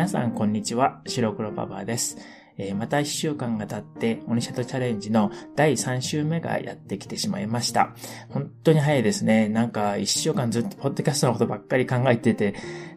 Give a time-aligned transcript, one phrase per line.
[0.00, 2.16] 皆さんこんにちは、白黒パパです。
[2.56, 7.94] えー、また一週間が経って、オニシャトチャレンジの第3週目がやってきてしまいました。
[8.30, 9.50] 本当に早いですね。
[9.50, 12.54] なんか一週間ずっとポッドキャストのことばっかり考えてて、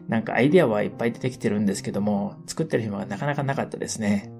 [0.08, 4.32] なんかアイデアはいっぱい出てきてるんですけども、作ってる暇がなかなかなかったですね。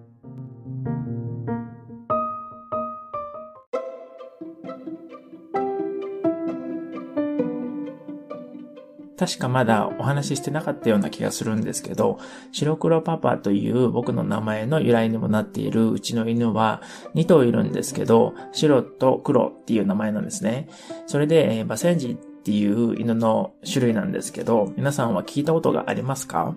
[9.16, 12.18] 確かまだお話ししてなかったような気がするんですけど、
[12.52, 16.82] 白黒パパという僕の名前の由来にもなっているうちの犬は
[17.14, 20.68] 2頭いるんですけど、白と黒っていう名前なんですね。
[21.06, 26.56] それで、えバセンジっていう犬の種類なんですけど、皆さんは聞いたことがありますか？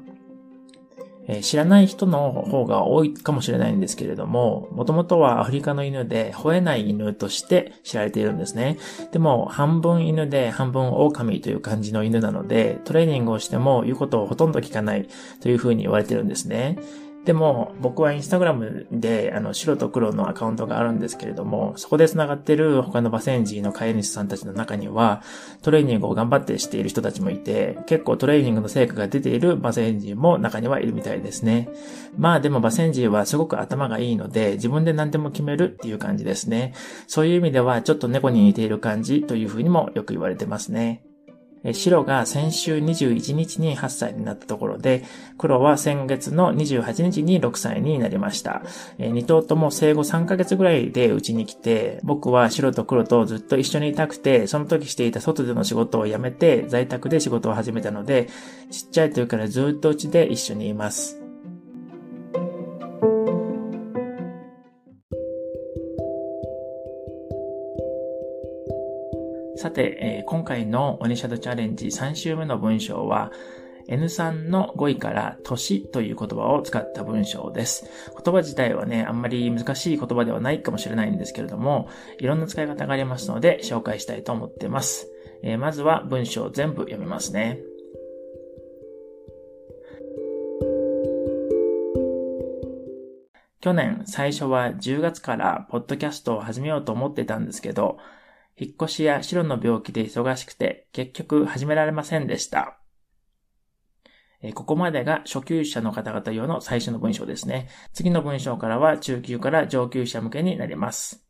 [1.28, 8.78] え、知らない人の方が多いかもしれないんですけれども、もともとはアフリカの犬で吠えない犬として知られているんですね。
[9.12, 15.08] でも、半分犬で半分狼という感じの犬なので、トレーニングをしても言うことをほとんど聞かない
[15.42, 16.80] というふうに言われてるんですね。
[17.28, 25.22] でも、僕はインスタグラムで、あの、白と黒のアカウントがあるんですけれども、そこで繋がってる他のバセンジーの飼い主さんたちの中には、
[25.62, 31.68] トレーニングを頑張ってしている人たちもいて、結構トレーニングの成果が出ているバセンジーも中にはいるみたいですね。
[32.18, 36.76] まあでもバセンジーはすごく頭がいいので、自分で何でも決めるっていう感じですね。
[37.08, 41.07] そういう意味では、ちょっと猫に似ている感じというふうにもよく言われてますね。
[41.74, 45.04] 白が先週21日に8歳になったところで、
[45.38, 48.64] 黒は先月の28日に6歳になりました。
[49.00, 58.28] 2頭とも生後3ヶ月ぐらいでうちに来て、僕は白と黒とずっと一緒にいたくて、その時していた外での仕事を辞めて在宅で仕事を始めたので、
[58.72, 61.27] ちっちゃい時からずっとうちで一緒にいます。
[69.68, 73.34] さて、えー、今回のオニシャドチャレンジ3週目の文章は、
[73.90, 77.86] N3 の語彙から年という言葉を使った文章です。
[78.24, 85.10] 言葉自体はね、あんまり難しい言葉ではないかもしれないんですけれども、いろんな使い方がありますので紹介したいと思っています。
[85.44, 87.60] えー、まずは文章を全部読みますね。
[93.60, 97.98] 去年最初は10月からポッドキャストを始めようと思ってたんですけど、
[98.60, 102.80] 引っ越しや白の病気で忙しくて、結局始められませんでした。
[104.54, 107.70] ここまでが初級者の方々用の最初の文章ですね。
[107.94, 111.24] 次の文章からは中級から上級者向けになります。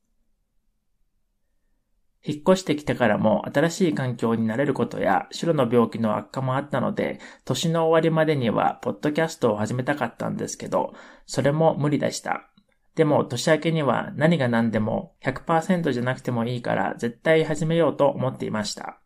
[2.24, 10.94] 引っ越してきてからも新しい環境になれることや白の病気の悪化もあったので、年の終わりまでにはポッドキャストを始めたかったんですけど、
[11.26, 12.50] それも無理でした。
[12.98, 19.00] でも年明けには何が何でも100%じゃなくてもいいから絶対始めようと思っていました。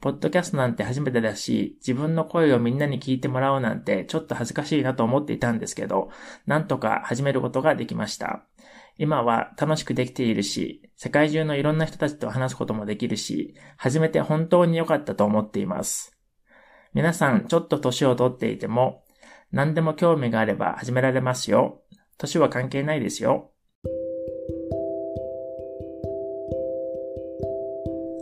[0.00, 6.08] ポッドキャストなんて初めてだし、自分の声をみんなに聞いてもらうなんてちょっと恥ずかしいなと思っていたんですけど、
[6.46, 8.46] なんとか始めることができました。
[8.96, 16.16] 今は楽しくできているし、世界中のいろんな人たちと話すこともできるし、始めて本当に良かったと思っています。
[16.94, 19.04] 皆さんちょっと年をとっていても、
[19.50, 21.81] 何でも興味があれば始められますよ。
[22.22, 23.51] 年は関係ないですよ。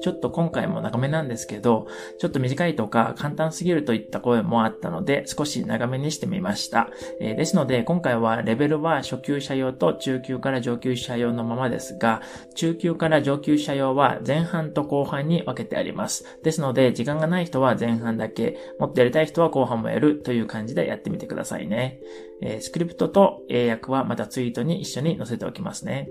[0.00, 1.86] ちょっと今回も長めなんですけど、
[2.18, 6.88] ちょっと短いとか簡単すぎるといった声もあったので、少し長めにしてみました。
[7.20, 12.22] えー、ですので、今回はレベルは初級者用と中級から上級者用のままですが、
[12.54, 16.24] 中級から上級者用は前半と後半に分けてあります。
[16.42, 22.00] ですので、時間がない人は前半だけ、もっとやりたい人は後半もやるという感じでやってみてくださいね。
[22.42, 26.08] えー、スクリプトと英訳はまたツイートに一緒に載せておきますね。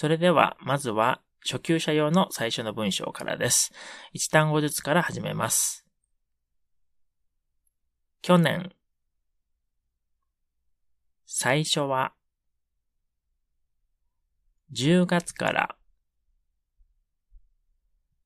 [0.00, 3.72] それでは、まずは初級者用の最初の文章からです。
[4.14, 5.84] 1単語ずつから始めます。
[8.22, 8.70] 去年、
[11.26, 12.14] 最初は、
[14.72, 15.76] 10月から、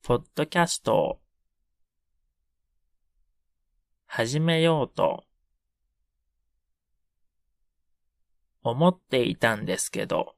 [0.02, 1.20] ポッドキャストを
[4.04, 5.24] 始めようと
[8.62, 10.34] 思っていたんですけど、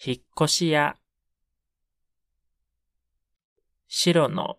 [0.00, 0.96] 引っ越しや、
[3.88, 4.58] 白の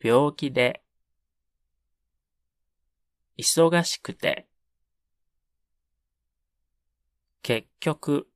[0.00, 0.82] 病気で、
[3.36, 4.46] 忙しくて、
[7.42, 8.26] 結局、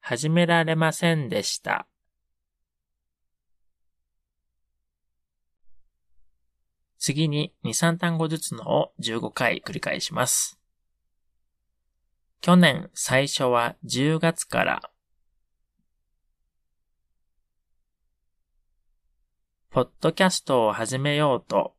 [0.00, 1.88] 始められませんでした。
[6.98, 10.63] 次に2、3単語ずつのを15回繰り返します。
[12.46, 14.90] 去年最初は10月から。
[19.70, 21.74] ポッドキャストを始めようと。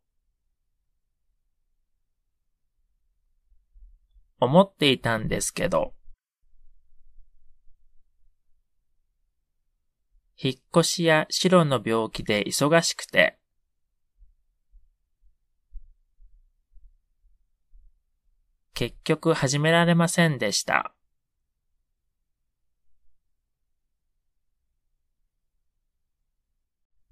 [4.40, 5.94] 思っていたんですけど。
[10.36, 13.38] 引っ越しや白の病気で忙しくて。
[18.76, 20.94] 結局始められませんでした。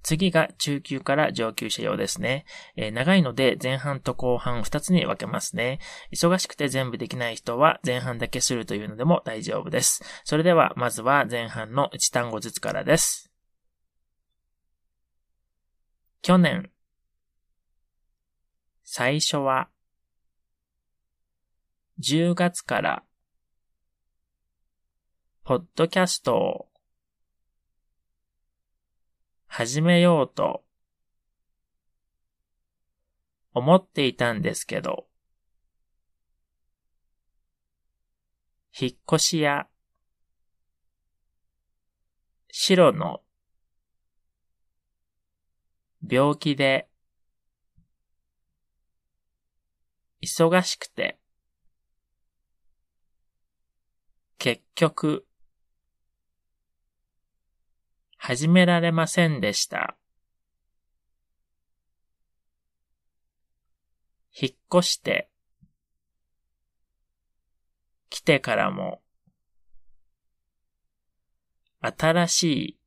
[0.03, 2.43] 次が中級から上級者用ですね。
[2.75, 5.79] えー、長いので前半と後半2つに分けますね。
[6.13, 10.03] 忙しくて全部できない人は前半だけするというのでも大丈夫です。
[10.25, 13.31] それではまずは前半の1単語ずつからです。
[16.21, 16.69] 去年
[18.83, 19.69] 最初は
[21.99, 23.03] 10月から
[25.43, 26.67] ポッドキャストを
[29.45, 30.63] 始めようと
[33.53, 35.05] 思っていたんですけど、
[38.75, 39.67] 引っ越しや
[42.49, 43.21] 白の
[46.09, 46.87] 病気で
[50.23, 51.19] 忙しくて
[54.43, 55.25] 結局
[58.17, 59.95] 始められませんでした。
[64.37, 65.29] 引っ越して、
[68.09, 69.01] 来てからも、
[71.79, 72.79] 新しい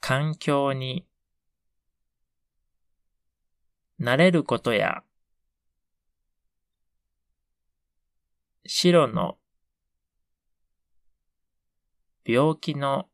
[0.00, 1.06] 環境に
[3.98, 5.02] 慣れることや、
[8.70, 9.38] 白の
[12.22, 13.08] 病気の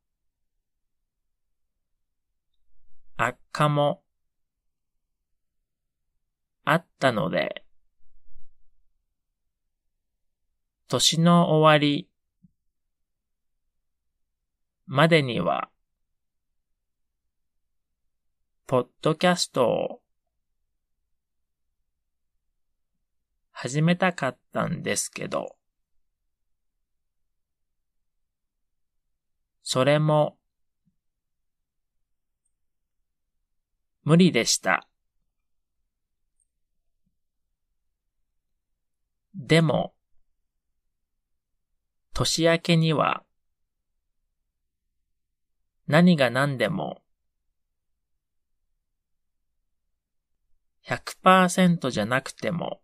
[3.16, 4.02] 悪化も
[6.64, 7.64] あったので、
[10.88, 12.10] 年の終わり
[14.86, 15.70] までには、
[18.66, 20.03] ポッドキャストを
[23.56, 25.56] 始めたかったんですけど、
[29.62, 30.36] それも、
[34.02, 34.88] 無理でした。
[39.34, 39.94] でも、
[42.12, 43.22] 年明けには、
[45.86, 47.02] 何が何でも、
[50.82, 52.83] 100%じゃなくても、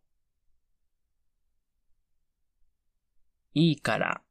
[3.55, 4.23] いいから、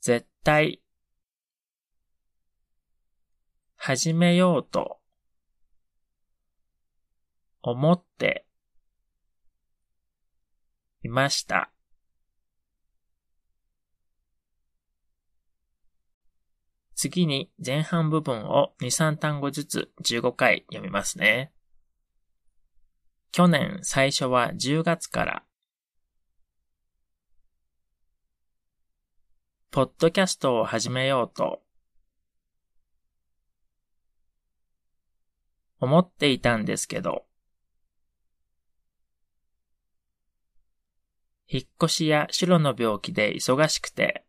[0.00, 0.80] 絶対、
[3.76, 5.00] 始めようと、
[7.62, 8.46] 思って
[11.02, 11.70] いました。
[16.94, 21.52] 次に前半部分を2、3単語ずつ15回読みますね。
[23.32, 25.44] 去年最初は10月から
[29.74, 31.60] ポッドキャストを始めようと
[35.80, 37.24] 思っていたんですけど、
[41.48, 44.24] 引っ越しや白の病気で忙しくて、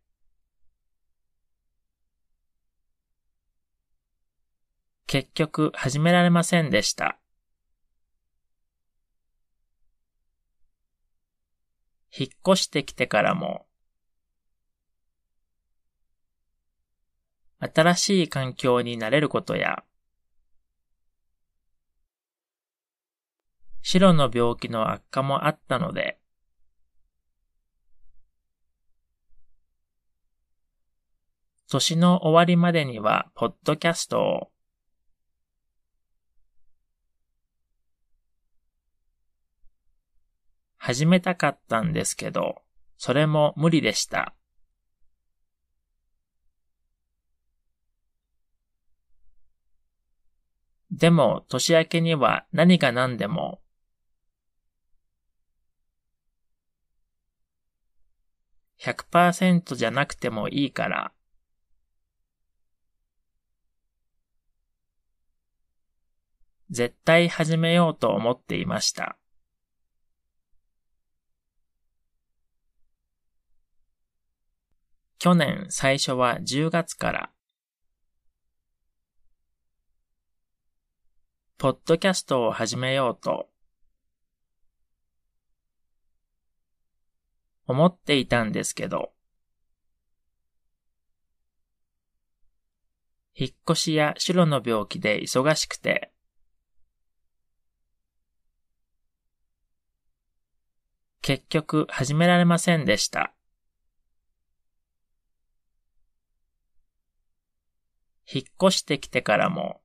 [5.06, 7.20] 結局始められませんでした。
[12.10, 13.64] 引っ越してきてからも、
[17.58, 19.82] 新しい環境に慣れることや、
[23.82, 26.18] 白の病気の悪化もあったので、
[31.68, 34.50] 年の終わりまでには、ポッドキャストを、
[40.76, 42.62] 始めたかったんですけど、
[42.96, 44.35] それも無理でした。
[50.96, 53.60] でも、年明けには何が何でも、
[58.78, 61.12] 100%じゃなくてもいいから、
[66.70, 69.18] 絶対始めようと思っていました。
[75.18, 77.35] 去年最初は10月から。
[81.58, 83.48] ポッドキャストを始めようと
[87.66, 89.12] 思っていたんですけど、
[93.34, 96.12] 引っ越しや白の病気で忙しくて、
[101.22, 103.32] 結局始められませんでした。
[108.30, 109.80] 引っ越してきてからも、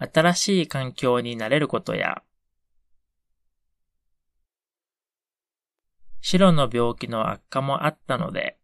[0.00, 2.22] 新しい環境に慣れることや、
[6.22, 8.58] 白の病気の悪化もあったので、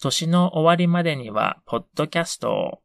[0.00, 2.82] 年の終わりまでには、ポッドキャストを、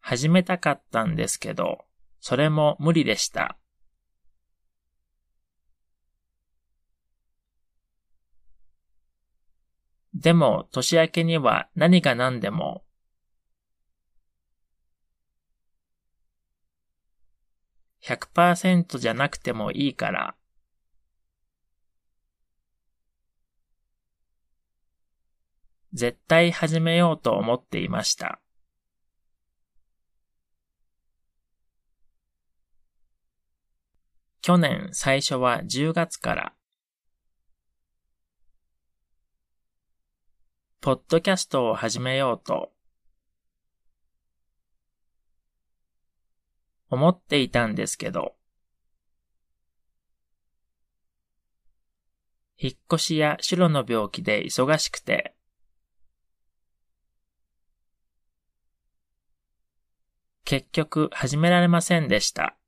[0.00, 1.86] 始めたかったんですけど、
[2.20, 3.56] それも無理でした。
[10.14, 12.84] でも、年明けには何が何でも、
[18.00, 20.36] 100%じゃなくてもいいから、
[25.92, 28.40] 絶対始めようと思っていました。
[34.42, 36.52] 去年最初は10月から、
[40.84, 42.70] ポッドキャストを始めようと
[46.90, 48.34] 思っていたんですけど、
[52.58, 55.34] 引っ越しや白の病気で忙しくて、
[60.44, 62.58] 結局始められませんでした。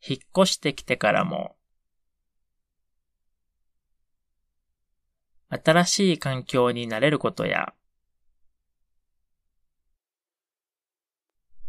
[0.00, 1.55] 引っ越してきてからも、
[5.48, 7.74] 新しい環境に慣れることや、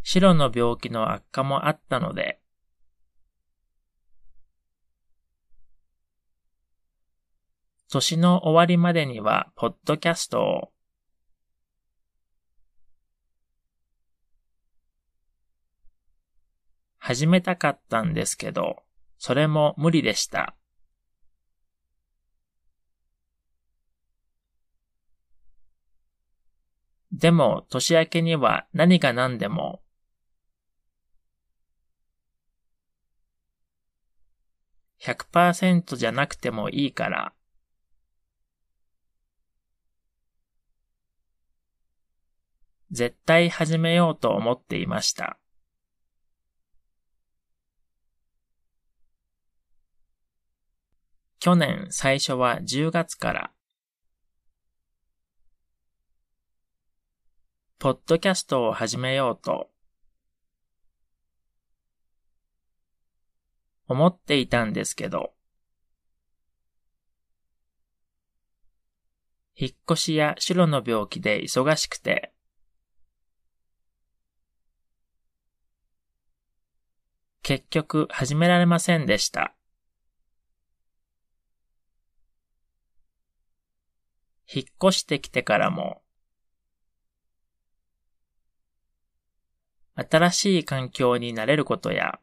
[0.03, 2.39] 白の病気の悪化もあったので、
[7.89, 10.72] 年の終わりまでには、ポッドキャストを
[16.98, 18.84] 始めたかったんですけど、
[19.17, 20.55] それも無理でした。
[27.17, 29.81] でも、年明けには何が何でも、
[35.00, 37.33] 100%じゃなくてもいいから、
[42.91, 45.39] 絶対始めようと思っていました。
[51.39, 53.56] 去年最初は10月から、
[57.79, 59.69] ポッドキャストを始めようと、
[63.88, 65.34] 思っていたんですけど、
[69.55, 72.34] 引っ越しや白の病気で忙しくて、
[77.43, 79.53] 結局始められませんでした。
[84.51, 86.01] 引っ越してきてからも、
[89.97, 92.19] 新しい環境に慣れることや、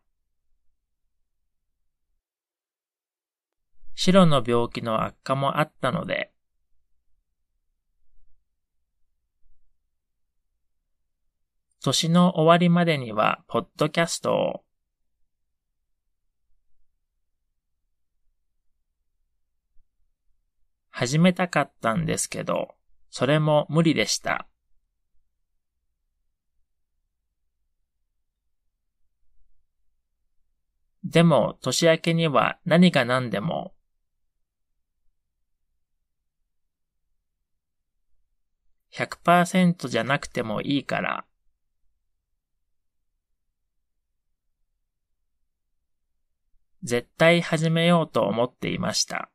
[3.97, 6.33] 白の病気の悪化もあったので、
[11.83, 14.65] 年の終わりまでには、ポッドキャストを
[20.91, 22.77] 始めたかったんですけど、
[23.11, 24.47] それも無理でした。
[31.05, 33.75] でも、年明けには何が何でも、
[38.91, 41.27] 100%じゃなくてもいいから、
[46.83, 49.31] 絶対始めようと思っていました。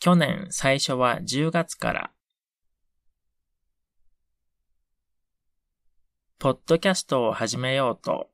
[0.00, 2.10] 去年最初は10月から、
[6.42, 8.28] ポッドキャストを始めようと、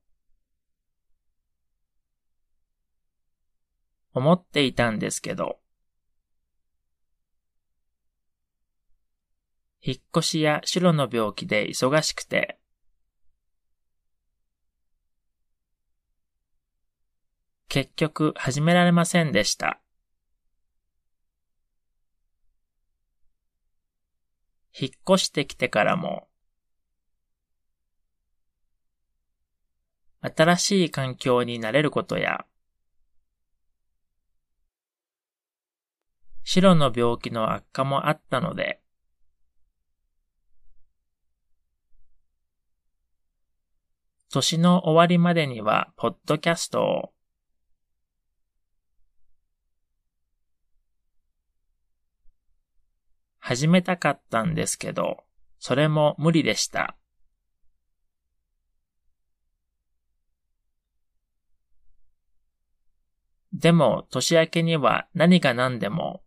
[4.14, 5.58] 思っていたんですけど、
[9.82, 12.58] 引っ越しやシロの病気で忙しくて、
[17.68, 19.82] 結局始められませんでした。
[24.72, 26.27] 引っ越してきてからも、
[30.20, 32.44] 新しい環境に慣れることや、
[36.42, 38.80] 白の病気の悪化もあったので、
[44.30, 47.12] 年の終わりまでには、ポッドキャストを、
[53.38, 55.25] 始めたかったんですけど、
[55.58, 56.96] それも無理でした。
[63.58, 66.22] でも、年明けには何が何でも、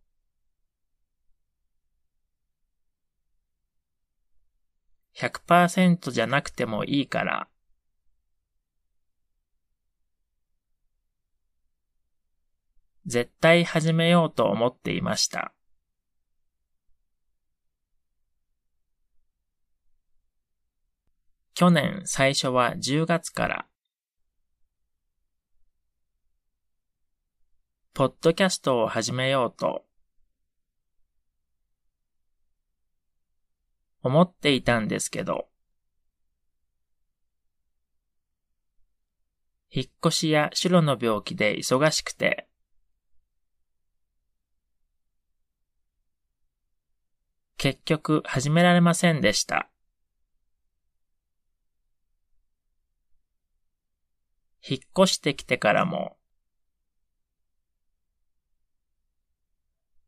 [5.14, 7.48] 100%じゃなくてもいいから、
[13.06, 15.54] 絶対始めようと思っていました。
[21.54, 23.71] 去年最初は10月から、
[27.94, 29.84] ポッドキャストを始めようと、
[34.02, 35.46] 思っていたんですけど、
[39.70, 42.48] 引っ越しや白の病気で忙しくて、
[47.58, 49.68] 結局始められませんでした。
[54.66, 56.16] 引っ越してきてからも、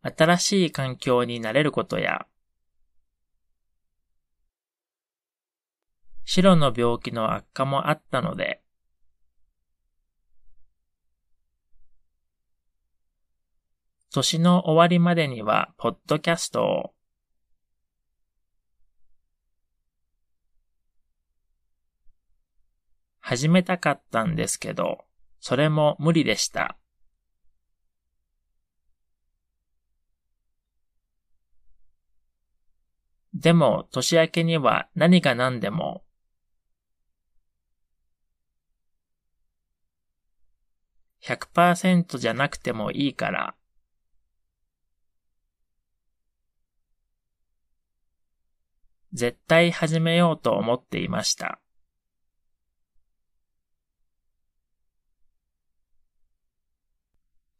[0.04, 2.26] 新しい環境に慣れることや、
[6.24, 8.62] 白の病気の悪化もあったので、
[14.12, 16.94] 年の終わりまでには、ポッドキャストを
[23.20, 25.06] 始めたかったんですけど、
[25.40, 26.76] それも無理でした。
[33.34, 36.04] でも、年明けには何が何でも、
[41.20, 43.56] 100%じゃなくてもいいから、
[49.12, 51.60] 絶対始めようと思っていました。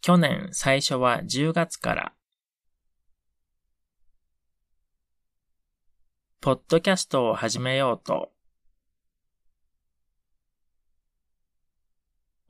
[0.00, 2.12] 去年最初は10月から、
[6.44, 8.30] ポッドキャストを始めようと、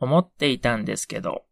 [0.00, 1.44] 思っていたんですけど、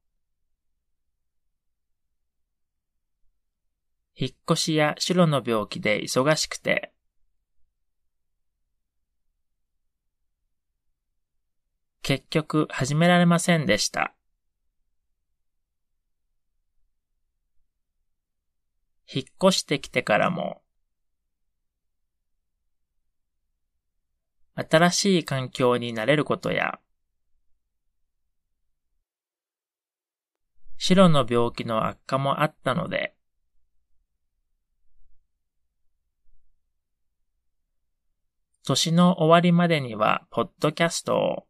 [4.17, 6.93] 引っ越しや白の病気で忙しくて、
[12.03, 14.17] 結局始められませんでした。
[19.07, 20.61] 引っ越してきてからも、
[24.55, 26.79] 新しい環境に慣れることや、
[30.77, 33.15] 白の病気の悪化もあったので、
[38.65, 41.47] 年の終わりまでには、ポッドキャストを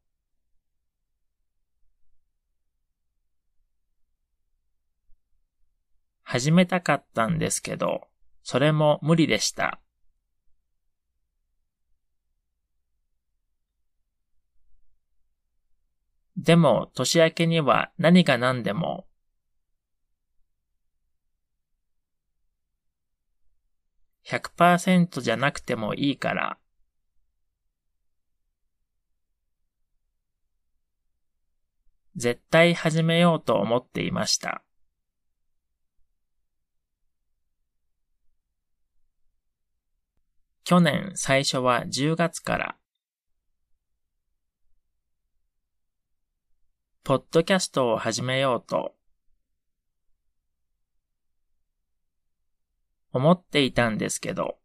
[6.23, 8.09] 始めたかったんですけど、
[8.43, 9.82] それも無理でした。
[16.43, 19.07] でも、年明けには何が何でも、
[24.25, 26.59] 100%じゃなくてもいいから、
[32.17, 34.65] 絶対始めようと思っていました。
[40.65, 42.82] 去年最初は10月から、
[47.05, 48.95] ポッドキャストを始めようと
[53.11, 54.57] 思っていたんですけど、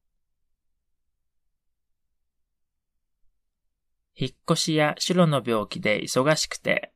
[4.15, 6.93] 引っ越しや白の病気で忙しくて、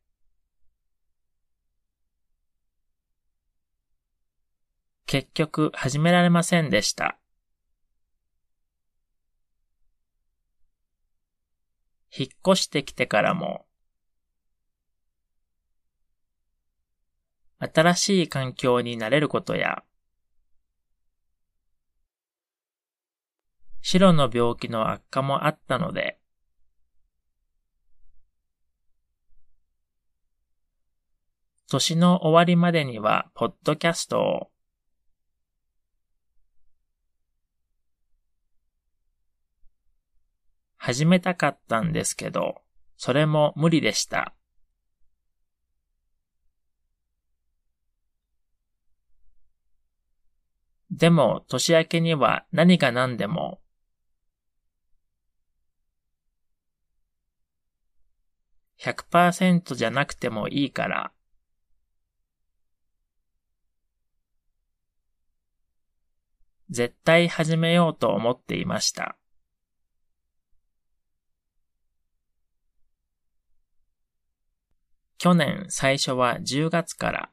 [5.07, 7.17] 結局始められませんでした。
[12.15, 13.65] 引っ越してきてからも、
[17.61, 19.83] 新しい環境に慣れることや、
[23.81, 26.19] 白の病気の悪化もあったので、
[31.69, 34.51] 年の終わりまでには、ポッドキャストを、
[40.77, 42.63] 始めたかったんですけど、
[42.97, 44.33] それも無理でした。
[50.91, 53.61] でも、年明けには何が何でも、
[58.77, 61.13] 100%じゃなくてもいいから、
[66.69, 69.17] 絶対始めようと思っていました。
[75.17, 77.31] 去年最初は10月から、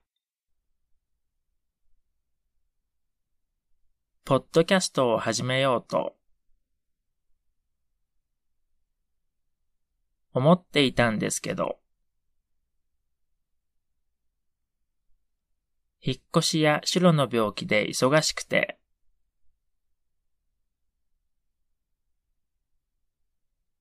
[4.29, 6.15] ポッドキャストを始めようと、
[10.35, 11.79] 思っていたんですけど、
[16.03, 18.79] 引っ越しやシロの病気で忙しくて、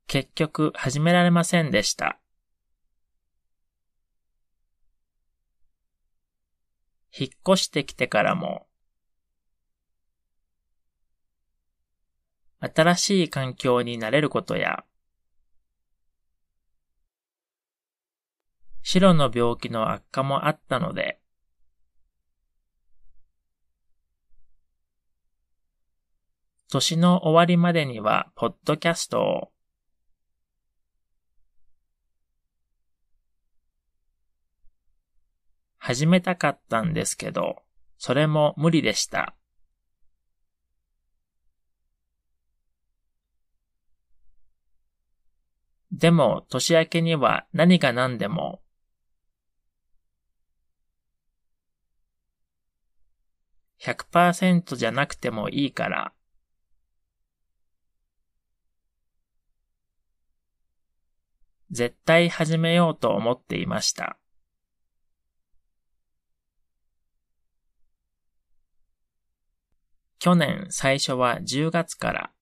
[0.08, 2.22] 結局始められませんでした。
[7.12, 8.67] 引っ越してきてからも、
[12.60, 14.84] 新しい環境に慣れることや、
[18.82, 21.20] 白の病気の悪化もあったので、
[26.70, 29.52] 年の終わりまでには、ポッドキャストを
[35.78, 37.64] 始めたかったんですけど、
[37.98, 39.36] それも無理でした。
[45.98, 48.62] でも、年明けには何が何でも、
[53.80, 56.14] 100%じゃなくてもいいから、
[61.72, 64.20] 絶対始めようと思っていました。
[70.20, 72.37] 去年最初は10月から、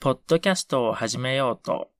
[0.00, 1.90] ポッドキャストを始めようと、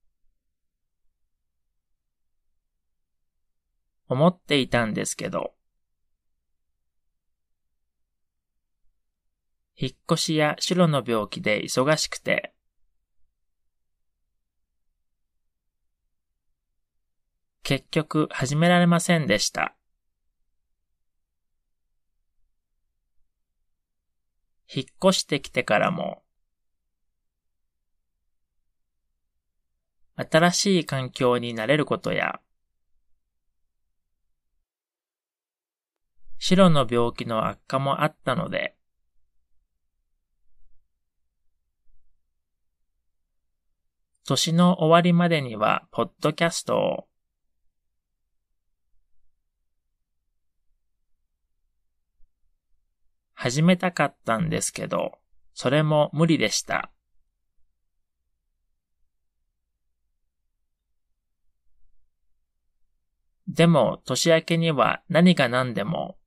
[4.07, 5.53] 思っていたんですけど、
[9.75, 12.55] 引っ越しや白の病気で忙しくて、
[17.65, 19.75] 結局始められませんでした。
[24.73, 26.23] 引っ越してきてからも、
[30.19, 32.41] 新しい環境に慣れることや、
[36.39, 38.77] 白の病気の悪化もあったので、
[44.27, 47.09] 年の終わりまでには、ポッドキャストを
[53.35, 55.13] 始めたかったんですけど、
[55.55, 56.91] それも無理でした。
[63.49, 66.19] でも、年明けには何が何でも、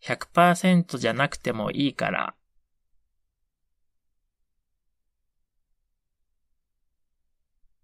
[0.00, 2.36] 100%じゃなくてもいいから、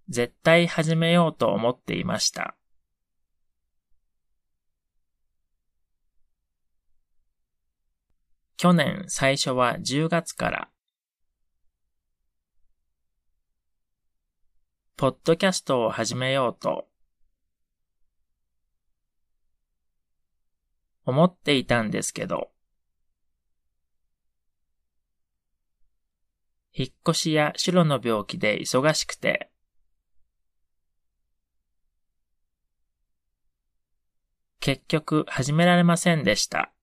[0.09, 2.57] 絶対始めようと思っていました。
[8.57, 10.71] 去年最初は10月から、
[15.01, 16.87] ポッドキャストを始めようと、
[21.07, 22.51] 思っていたんですけど、
[26.75, 29.51] 引っ越しや白の病気で忙しくて、
[34.61, 36.75] 結局始められませんでした。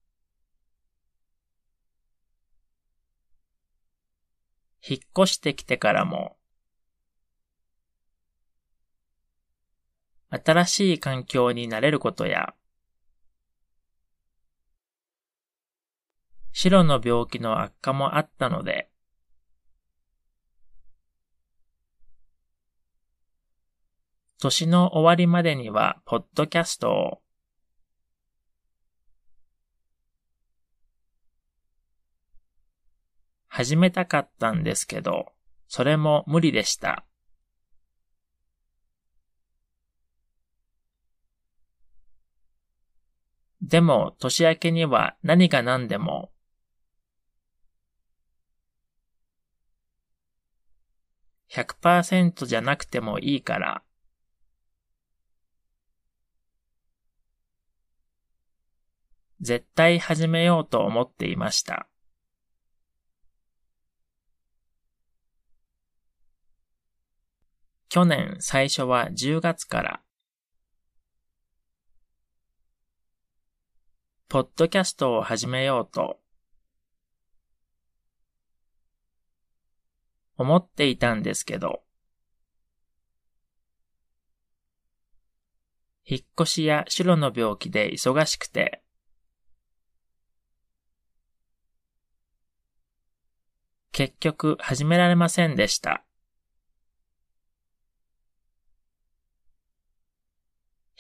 [4.82, 6.37] 引っ越してきてからも、
[10.30, 12.54] 新しい環境に慣れることや、
[16.52, 18.90] 白の病気の悪化もあったので、
[24.40, 27.22] 年の終わりまでには、ポッドキャストを、
[33.48, 35.32] 始めたかったんですけど、
[35.68, 37.06] それも無理でした。
[43.68, 46.32] でも、年明けには何が何でも、
[51.50, 53.84] 100%じゃなくてもいいから、
[59.42, 61.90] 絶対始めようと思っていました。
[67.90, 70.07] 去年最初は10月から、
[74.30, 76.20] ポッドキャストを始めようと、
[80.36, 81.82] 思っていたんですけど、
[86.04, 88.84] 引っ越しや白の病気で忙しくて、
[93.94, 96.04] 結局始められませんでした。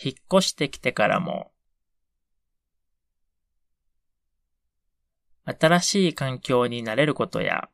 [0.01, 1.51] 引っ越してきてからも、
[5.47, 7.69] 新しい環境に慣れることや、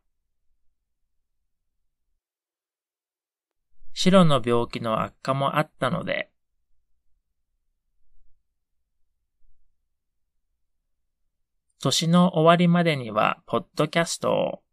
[3.93, 6.31] 白の病気の悪化もあったので、
[11.79, 14.63] 年の終わりまでには、ポッドキャストを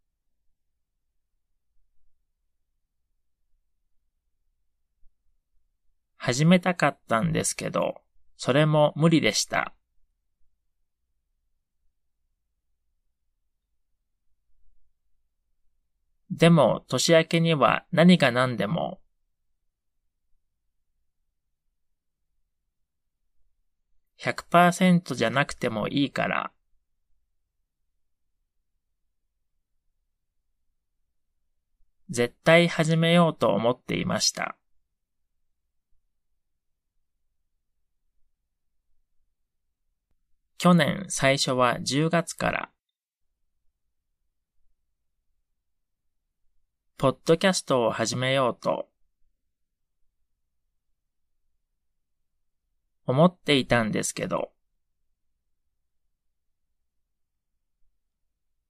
[6.17, 7.95] 始めたかったんですけど、
[8.37, 9.73] それも無理でした。
[16.31, 19.01] でも、年明けには何が何でも、
[24.17, 26.53] 100%じゃなくてもいいから、
[32.09, 34.57] 絶対始めようと思っていました。
[40.57, 42.71] 去年最初は10月から、
[47.01, 48.87] ポッドキャストを始めようと、
[53.07, 54.51] 思っていたんですけど、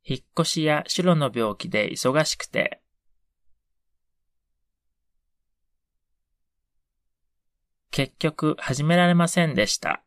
[0.05, 2.81] 引っ越しや白の病気で忙しくて、
[7.89, 10.05] 結局始められませんでした。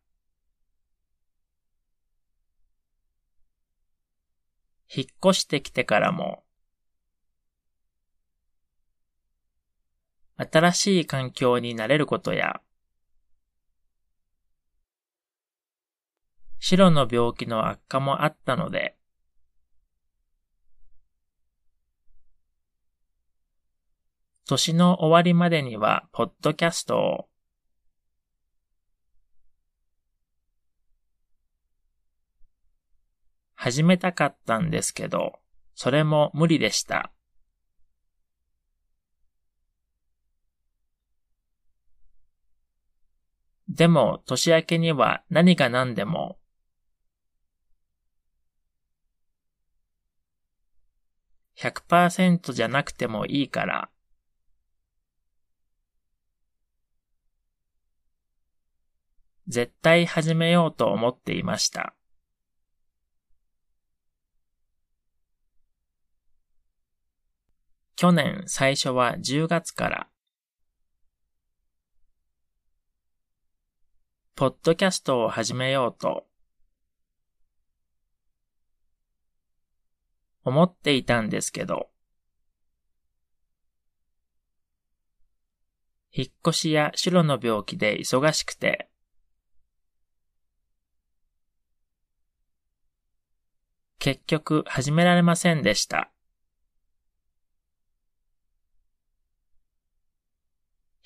[4.89, 6.43] 引っ越してきてからも、
[10.37, 12.61] 新しい環境に慣れることや、
[16.59, 18.97] 白の病気の悪化もあったので、
[24.47, 27.29] 年の終わりまでには、ポッドキャストを
[33.55, 35.39] 始めたかったんですけど、
[35.75, 37.14] それも無理でした。
[43.75, 46.39] でも、年明けには何が何でも、
[51.57, 53.91] 100%じゃなくてもいいから、
[59.49, 61.97] 絶対始めようと思っていました。
[67.97, 70.14] 去年最初は10月から、
[74.37, 76.27] ポッドキャストを始めようと、
[80.43, 81.89] 思っていたんですけど、
[86.11, 88.91] 引っ越しや白の病気で忙しくて、
[94.01, 96.11] 結局始められませんでした。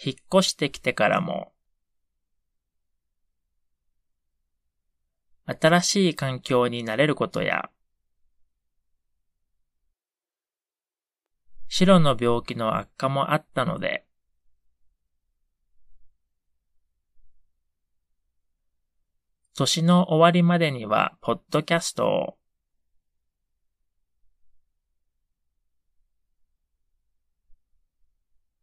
[0.02, 1.52] 引っ越してきてからも、
[5.48, 7.70] 新しい環境に慣れることや、
[11.68, 14.04] 白の病気の悪化もあったので、
[19.54, 22.38] 年の終わりまでには、ポッドキャストを、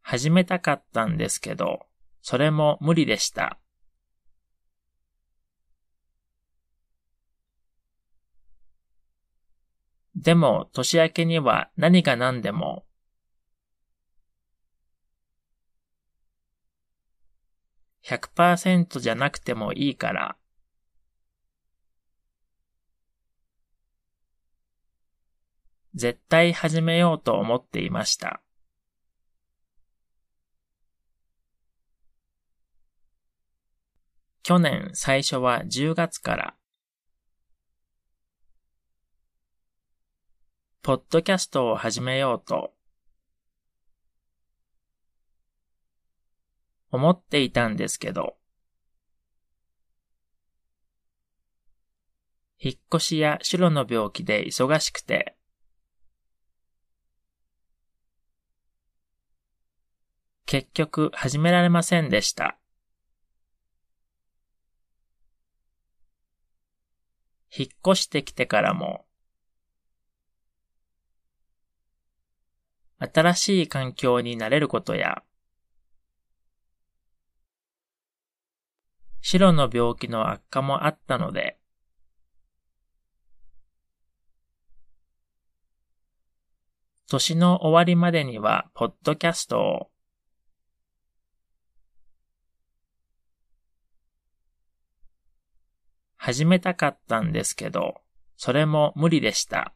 [0.02, 1.80] 始めたかったんですけど、
[2.22, 3.58] それも無理でした。
[10.16, 12.86] でも、年明けには何が何でも、
[18.02, 20.38] 100%じゃなくてもいいから、
[25.94, 28.42] 絶対始めようと思っていました。
[34.42, 36.56] 去年最初は10月から、
[40.86, 42.72] ポッドキャストを始めようと、
[46.92, 48.36] 思っていたんですけど、
[52.60, 55.36] 引っ越しやシロの病気で忙しくて、
[60.44, 62.60] 結局始められませんでした。
[67.50, 69.05] 引っ越してきてからも、
[72.98, 75.22] 新しい環境に慣れることや、
[79.20, 81.58] 白の病気の悪化もあったので、
[87.08, 89.90] 年の終わりまでには、ポッドキャストを
[96.16, 98.00] 始めたかったんですけど、
[98.36, 99.72] それも無理でした。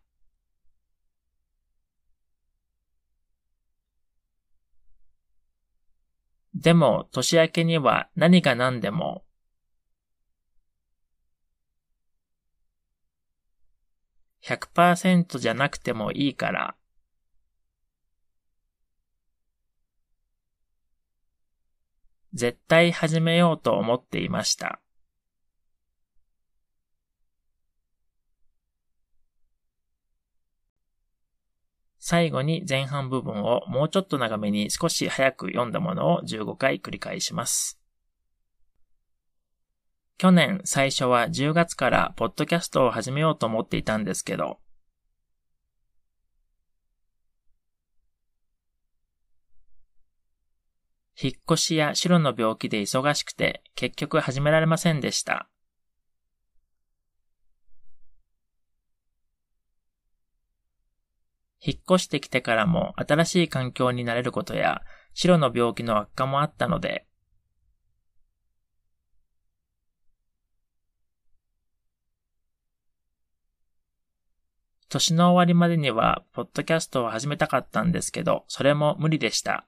[6.60, 9.24] でも、年明けには何が何でも、
[14.42, 16.76] 100%じゃなくてもいいから、
[22.34, 24.80] 絶対始めようと思っていました。
[32.00, 37.78] 最後に前半部分をもうちょっと長めに少し早く読んだものを15回繰り返します。
[40.16, 44.58] 去年最初は10月からポッドキャストを始めようと思っていたんですけど、
[51.22, 55.50] 引っ越しや白の病気で忙しくて結局始められませんでした。
[61.60, 64.82] 引っ越してきてからも新しい環境に慣れることや、
[65.14, 67.06] 白の病気の悪化もあったので、
[74.90, 79.66] 年の終わりまでには、ポッドキャストを始めたかったんですけど、それも無理でした。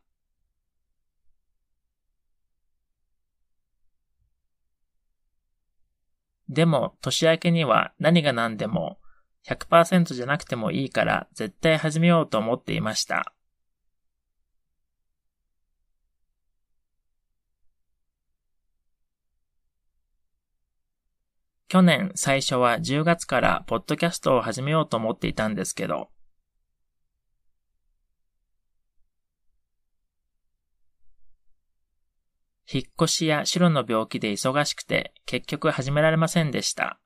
[6.49, 8.99] でも、年明けには何が何でも、
[9.47, 13.33] 100%じゃなくてもいいから絶対始めようと思っていました。
[21.69, 26.11] 去年最初は10月からポッドキャストを始めようと思っていたんですけど、
[32.71, 36.99] 引っ越しや白の病気で忙しくて結局始められませんでした。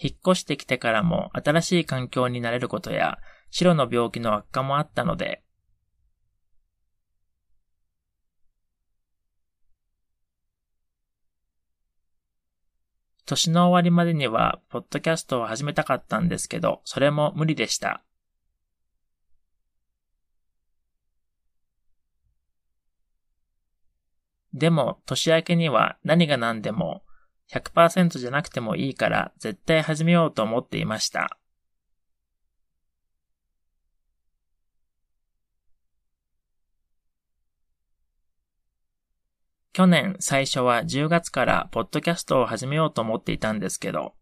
[0.00, 3.18] 引っ越してきてからも新しい環境に慣れることや、
[3.50, 5.42] 白の病気の悪化もあったので、
[13.26, 18.02] 年の終わりまでには、ポッドキャストを始めたかったんですけど、それも無理でした。
[24.54, 27.02] でも、年明けには何が何でも、
[27.50, 31.38] 100%じゃなくてもいいから絶対始めようと思っていました。
[39.72, 44.14] 去年最初は10月からポッドキャストを始めようと思っていたんですけど、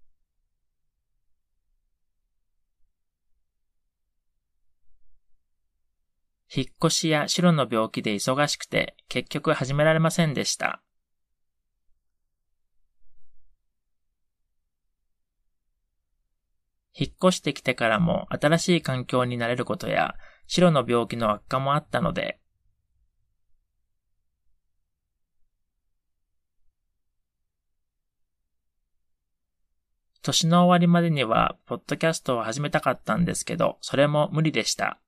[6.55, 10.83] 引っ越しや白の病気で忙しくて結局始められませんでした。
[16.99, 20.17] 引っ越してきてからも新しい環境に慣れることや、
[20.47, 22.41] 白の病気の悪化もあったので、
[30.23, 34.99] 年の終わりまでには、ポッドキャストを始めたかったんですけど、それも無理でした。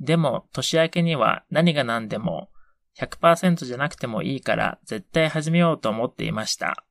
[0.00, 2.50] でも、年明けには何が何でも
[2.98, 6.84] 100%じゃなくてもいいから絶対始めようと思っていました。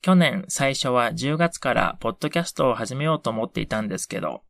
[0.00, 4.42] 去年最初は10月からポッドキャストを始めようと思っていたんですけど、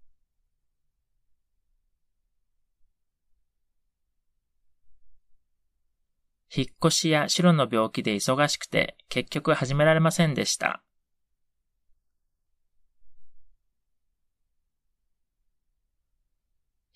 [6.55, 10.83] 引っ越しや白の病気で忙しくて結局始められませんでした。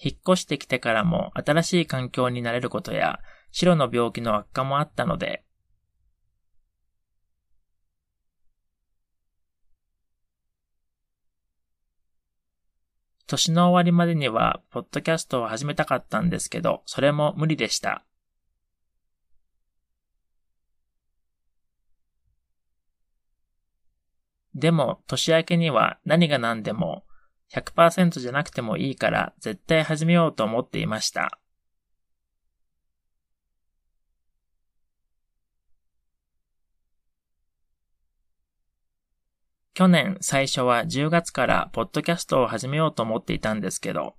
[0.02, 3.20] 引っ越してきてからも新しい環境になれることや
[3.52, 5.44] 白の病気の悪化もあったので、
[13.26, 18.04] 年の終わりまでには、ポッドキャストを始めたかったんですけど、それも無理でした。
[24.54, 27.04] でも、年明けには何が何でも
[27.52, 31.38] 100%じゃなくてもいいから絶対始めようと思っていました。
[39.74, 44.14] 去年最初は10月からポッドキャストを始めようと思っていたんですけど、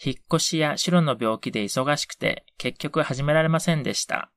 [0.00, 4.30] 引っ越しや白の病気で忙しくて結局始められませんでした。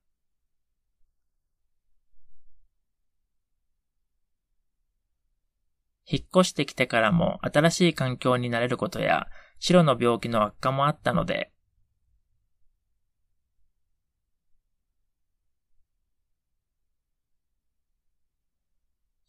[6.11, 9.27] 引っ越してきてからも新しい環境になれることや
[9.59, 11.51] 白の病気の悪化もあったので、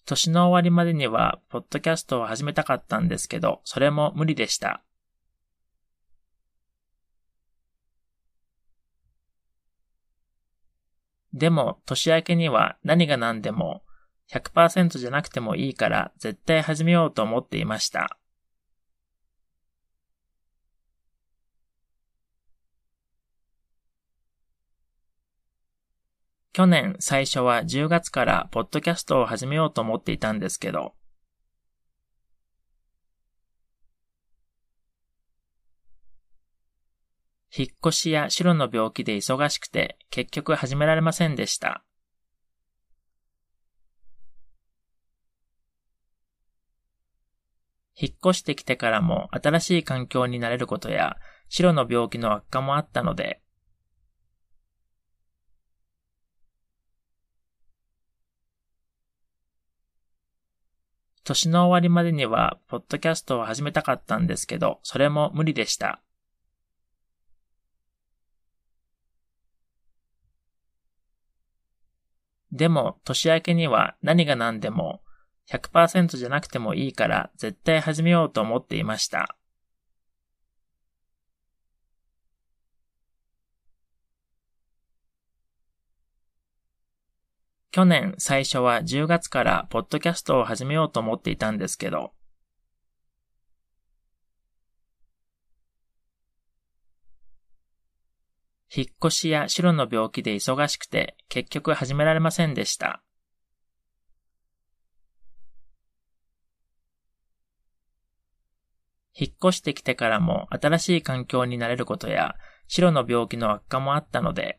[0.05, 4.83] 年の終わりまでには、ポッドキャストを始めたかったんですけど、それも無理でした。
[11.33, 13.85] でも、年明けには何が何でも
[14.33, 18.18] 100%じゃなくてもいいから絶対始めようと思っていました。
[26.55, 30.95] 去年最初は10月からポッドキャストを始めようと思っていたんですけど、
[37.55, 41.85] 引っ越しや白の病気で忙しくて結局始められませんでした。
[47.95, 51.16] 引っ越してきてからも新しい環境になれることや
[51.49, 53.43] 白の病気の悪化もあったので、
[61.24, 66.01] 年の終わりまでには、ポッドキャストを始めたかったんですけど、それも無理でした。
[72.51, 75.02] でも、年明けには何が何でも
[75.51, 79.36] 100%じゃなくてもいいから絶対始めようと思っていました。
[87.72, 92.12] 去年最初は10月からポッドキャストを始めようと思っていたんですけど、
[98.74, 103.03] 引っ越しや白の病気で忙しくて結局始められませんでした。
[109.15, 112.37] 引っ越してきてからも新しい環境になれることや
[112.67, 114.59] 白の病気の悪化もあったので、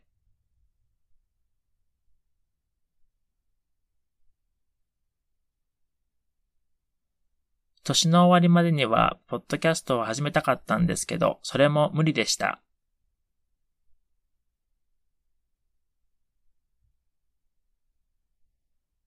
[7.83, 12.61] 年の終わりまでには、ポッドキャストを始めたかったんですけど、それも無理でした。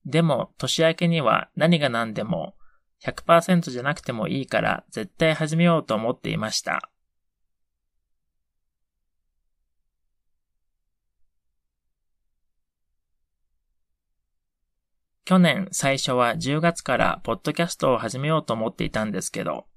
[0.05, 2.53] でも、年明けには何が何でも
[3.03, 6.89] 100%じゃなくてもいいから絶対始めようと思っていました。
[15.25, 19.67] 去年最初は10月からポッドキャストを始めようと思っていたんですけど、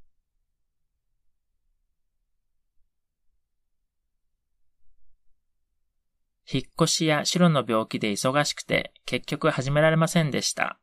[6.52, 10.78] 引っ越しや白の病気で忙しくて結局始められませんでした。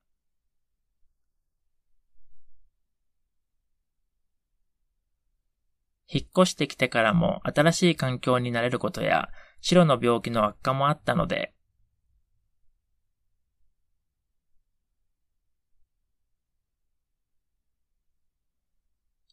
[6.07, 9.29] 引っ越してきてからも新しい環境になれることや、
[9.61, 11.53] 白の病気の悪化もあったので、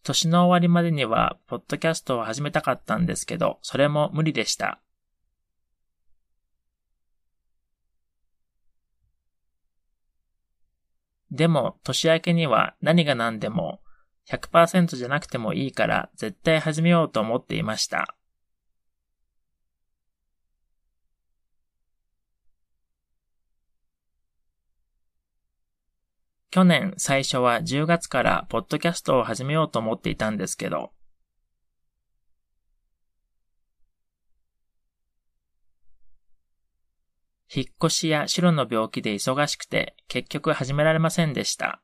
[0.05, 4.81] 年の終わりまでには、ポッドキャストを始めたかったんですけど、それも無理でした。
[11.31, 13.81] でも、年明けには何が何でも、
[14.27, 18.16] 100%じゃなくてもいいから絶対始めようと思っていました。
[26.51, 30.93] 去年最初は10月からポッドキャストを始めようと思っていたんですけど、
[37.53, 41.83] 引っ越しや白の病気で忙しくて結局始められませんでした。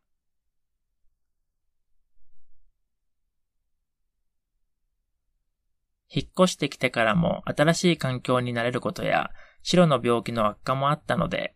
[6.12, 9.30] 引っ越してきてからも新しい環境になれることや
[9.62, 11.54] 白の病気の悪化もあったので、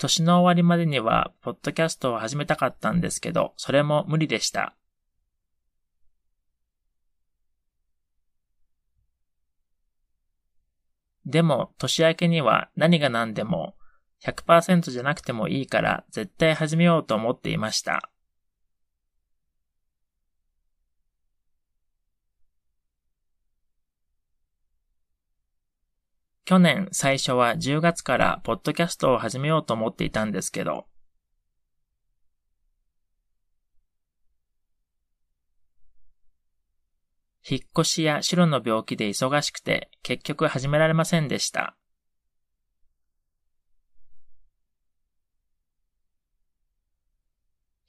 [0.00, 4.74] 年の終わりまでには、ポッドキャストを始めたかったんですけど、それも無理でした。
[11.26, 13.74] でも、年明けには何が何でも
[14.22, 18.10] 100%じゃなくてもいいから絶対始めようと思っていました。
[26.44, 30.86] 去年最初は10月からポッドキャストを始めようと思っていたんですけど、
[37.48, 41.76] 引っ越しや白の病気で忙しくて結局始められませんでした。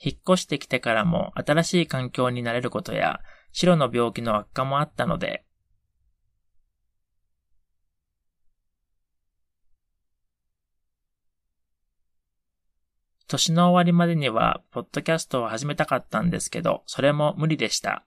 [0.03, 3.21] 引っ越してきてからも新しい環境になれることや
[3.51, 5.45] 白の病気の悪化もあったので、
[13.27, 18.03] 年の終わりまでには、ポッドキャストを始めたかったんですけど、それも無理でした。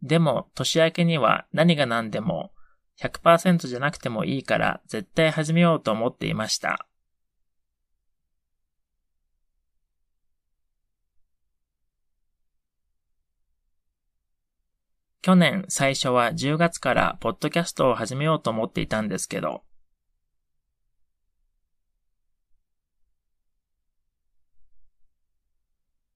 [0.00, 2.52] でも、年明けには何が何でも
[3.00, 6.86] 100%じゃなくてもいいから絶対始めようと思っていました。
[15.22, 19.62] 去年最初は10月からポッドキャストを始めようと思っていたんですけど、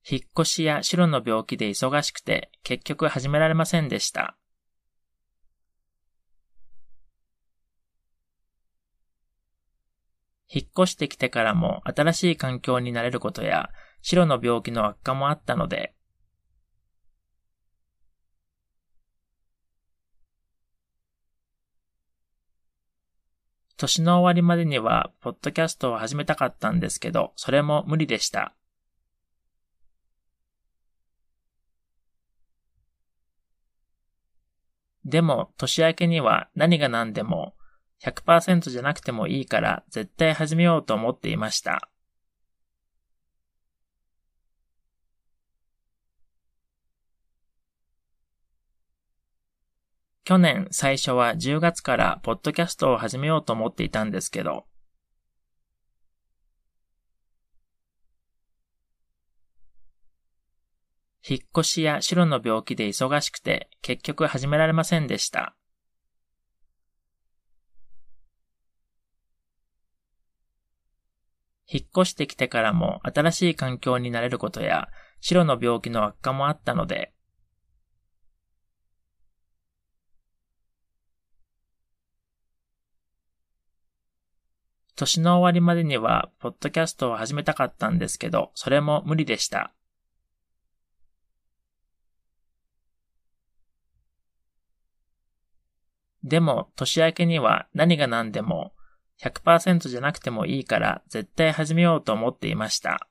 [0.09, 4.37] 引っ越しや白の病気で忙しくて結局始められませんでした。
[10.53, 13.71] 引っ越してきてからも新しい環境になれることや
[14.03, 15.95] 白の病気の悪化もあったので、
[23.79, 28.55] 年の終わりまでには、ポッドキャストを始めたかったんですけど、それも無理でした。
[35.05, 37.55] でも、年明けには何が何でも
[38.03, 41.89] 100%じゃなくてもいいから絶対始めようと思っていました。
[50.25, 54.67] 去年最初は10月からポッドキャストを始めようと思っていたんですけど、
[61.29, 65.55] 引っ越しや白の病気で忙しくて結局始められませんでした。
[71.73, 74.89] 引っ越してきてからも新しい環境になれることや
[75.21, 77.15] 白の病気の悪化もあったので、
[84.95, 89.73] 年の終わりまでには、ポッドキャストを始めたかったんですけど、それも無理でした。
[96.23, 98.75] でも、年明けには何が何でも
[99.23, 103.09] 100%じゃなくてもいいから絶対始めようと思っていました。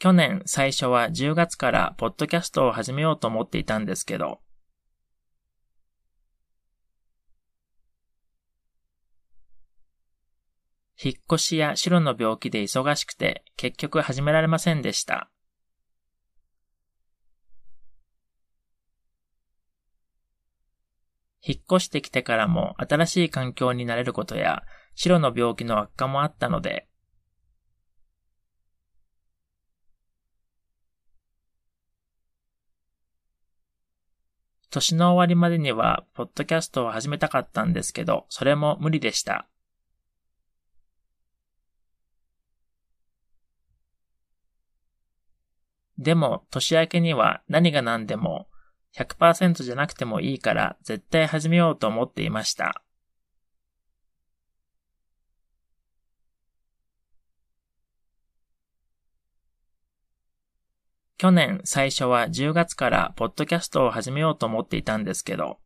[0.00, 4.40] 去年最初は10月からポッドキャストを始めようと思っていたんですけど、
[11.00, 15.30] 引っ越しや白の病気で忙しくて結局始められませんでした。
[21.40, 24.64] 引っ越してきてからも新しい環境になれることや、
[24.94, 26.88] 白の病気の悪化もあったので、
[34.70, 39.48] 年の終わりまでには、ポッドキャストを始めたかったんですけど、それも無理でした。
[45.98, 48.46] でも、年明けには何が何でも、
[48.98, 52.82] 100%じゃなくてもいいから絶対始めようと思っていました。
[61.16, 65.58] 去年最初は10月からポッドキャストを始めようと思っていたんですけど、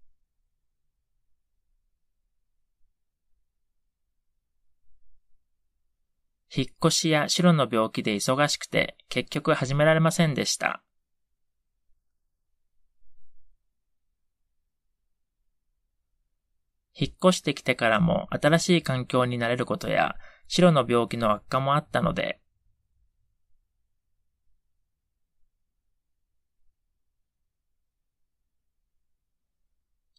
[6.54, 10.82] 引っ越しや白の病気で忙しくて結局始められませんでした。
[17.02, 20.14] 引っ越してきてからも新しい環境になれることや
[20.46, 22.38] 白の病気の悪化もあったので、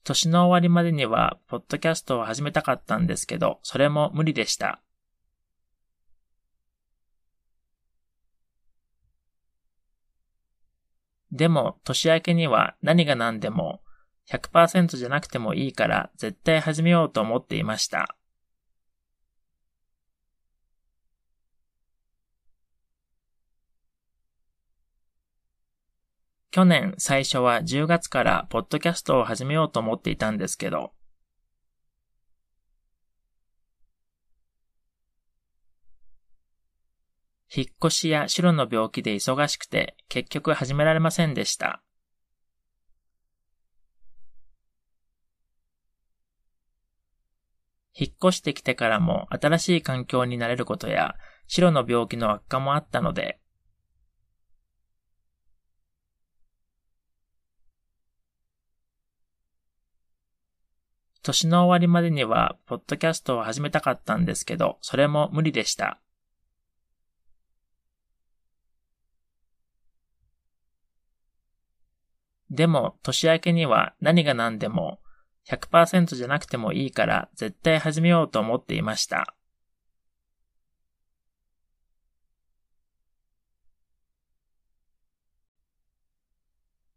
[0.03, 4.81] 年の終わりまでには、ポッドキャストを始めたかったんですけど、それも無理でした。
[11.31, 13.79] でも、年明けには何が何でも
[14.29, 18.15] 100%じゃなくてもいいから絶対始めようと思っていました。
[26.51, 30.93] 去年最初は10月からポッドキャストを始めようと思っていたんですけど、
[37.55, 41.81] 引っ越しや白の病気で忙しくて結局始められませんでした。
[47.95, 51.15] 引っ越してきてからも新しい環境になれることや
[51.47, 53.39] 白の病気の悪化もあったので、
[61.23, 66.01] 年の終わりまでには、ポッドキャストを始めたかったんですけど、それも無理でした。
[72.51, 74.99] でも、年明けには何が何でも
[75.49, 79.35] 100%じゃなくてもいいから絶対始めようと思っていました。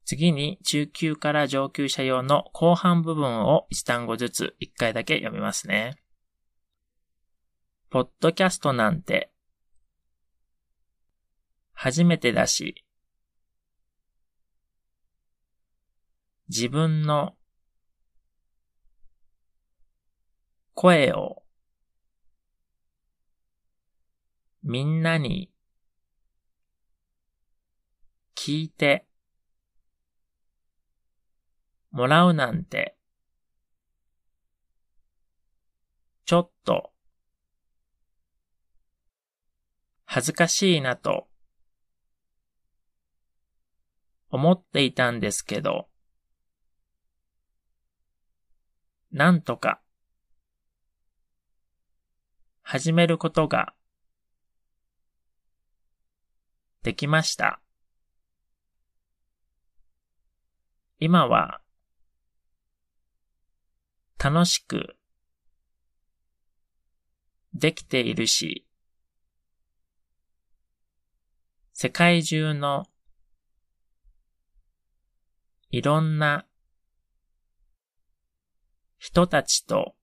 [0.05, 5.97] 次に中級から上級者用の後半部分を1単語ずつ1回だけ読みますね。
[7.91, 9.33] ポッドキャストなんて
[11.73, 12.85] 初めてだし
[16.49, 17.36] 自分の
[20.79, 21.43] 声を
[24.63, 25.51] みんなに
[28.37, 29.07] 聞いて
[31.91, 32.95] もらうなんて、
[36.27, 36.93] ちょっと、
[40.05, 41.27] 恥ずかしいなと、
[44.29, 45.89] 思っていたんですけど、
[49.11, 49.81] なんとか、
[52.69, 53.75] 始めることが、
[56.83, 57.61] できました。
[60.99, 61.61] 今は、
[64.19, 64.97] 楽しく
[67.55, 68.67] できているし、
[71.73, 72.87] 世界中の
[75.71, 76.49] いろんな
[78.99, 79.96] 人たちと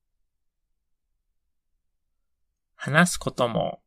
[2.86, 3.80] 話すことも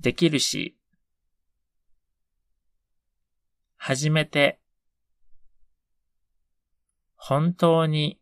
[0.00, 0.76] できるし、
[3.76, 4.58] 初めて
[7.14, 8.18] 本当に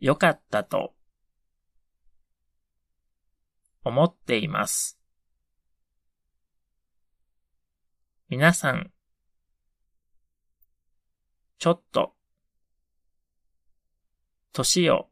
[0.00, 0.94] 良かったと
[3.84, 4.98] 思っています。
[8.30, 8.90] 皆さん、
[11.58, 12.14] ちょっと、
[14.54, 15.10] 年を、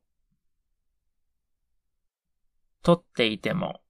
[2.84, 3.80] とっていても、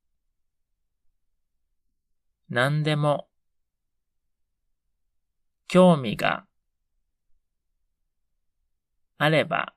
[2.49, 3.29] 何でも、
[5.67, 6.47] 興味が
[9.19, 9.75] あれば、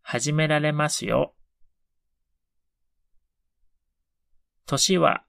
[0.00, 1.34] 始められますよ。
[4.64, 5.26] 年は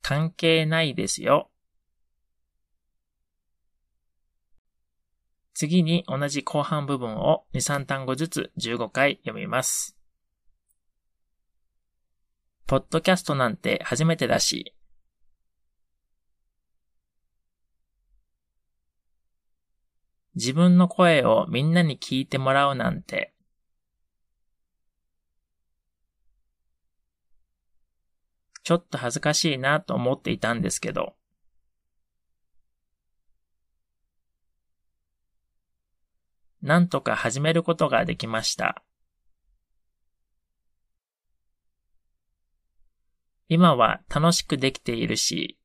[0.00, 1.51] 関係ないですよ。
[5.62, 9.96] 次に同じ後半部分を2、3単語ずつ15回読みます。
[12.66, 14.74] ポッドキャストなんて初めてだし。
[20.34, 23.32] 自分の声をみんなに聞いてもらうなんて。
[28.64, 31.14] ちょっと恥ずかしいなと思っていたんですけど。
[36.62, 38.84] なんとか始めることができました。
[43.48, 45.58] 今は楽しくできているし、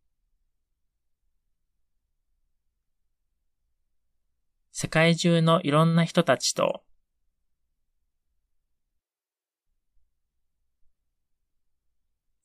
[4.72, 6.84] 世界中のいろんな人たちと。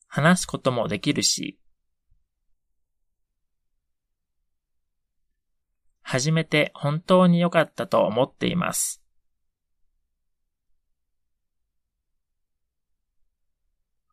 [0.07, 1.59] 話すこともできるし、
[6.13, 9.01] 始めて本当に良かったと思っています。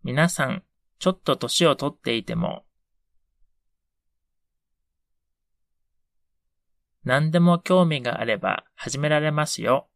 [0.03, 0.63] 皆さん、
[0.99, 2.65] ちょっと年をとっていても、
[7.05, 9.91] 何でも興味があれば始められますよ。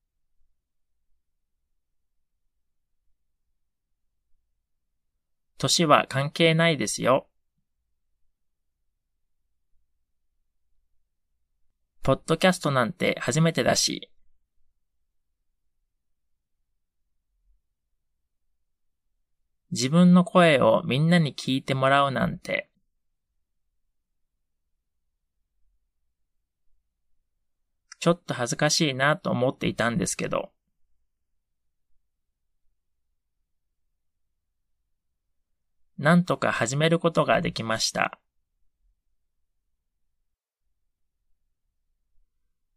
[5.56, 7.30] 年は関係ないですよ。
[12.04, 14.10] ポッドキャストなんて初めてだし。
[19.70, 22.68] 自分の声をみんなに聞いてもらうなんて。
[28.00, 30.52] ちょっと恥ずかしいなと思っていたんですけど。
[35.96, 38.20] なんとか始めることができました。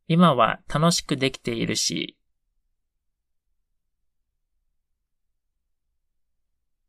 [0.09, 2.17] 今は楽しくできているし、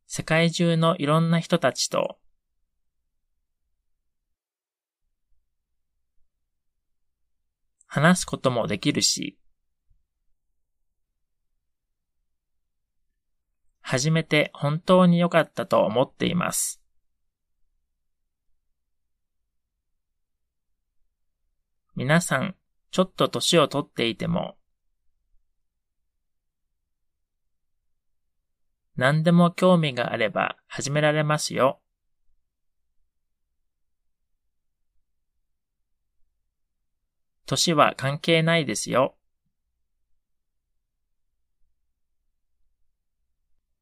[0.07, 2.19] 世界中のいろんな人たちと。
[7.87, 9.39] 話すこともできるし、
[13.81, 16.81] 始めて本当に良かったと思っています。
[21.97, 22.55] 皆さん、
[22.91, 24.57] ちょっと年をとっていても、
[28.97, 31.81] 何でも興味があれば始められますよ。
[37.47, 39.17] 年は関係ないですよ。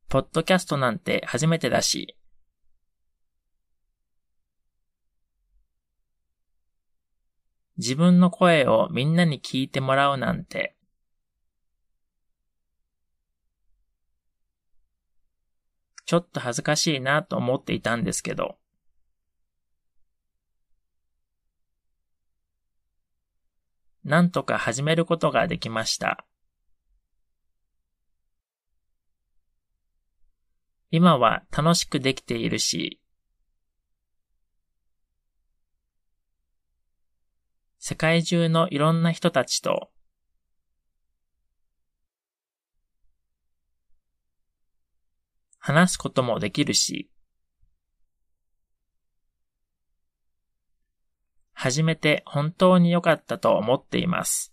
[0.08, 2.16] ポッドキャストなんて初めてだし。
[7.78, 10.76] 自分の声をみんなに聞いてもらうなんて。
[16.06, 18.58] ちょっと恥ずかしいなと思っていたんですけど。
[24.04, 26.24] なんとか始めることができました。
[30.92, 33.00] 今は楽しくできているし、
[37.88, 39.92] 世界中のいろんな人たちと
[45.60, 47.08] 話すこともできるし、
[51.52, 54.52] 始めて本当に良かったと思っています。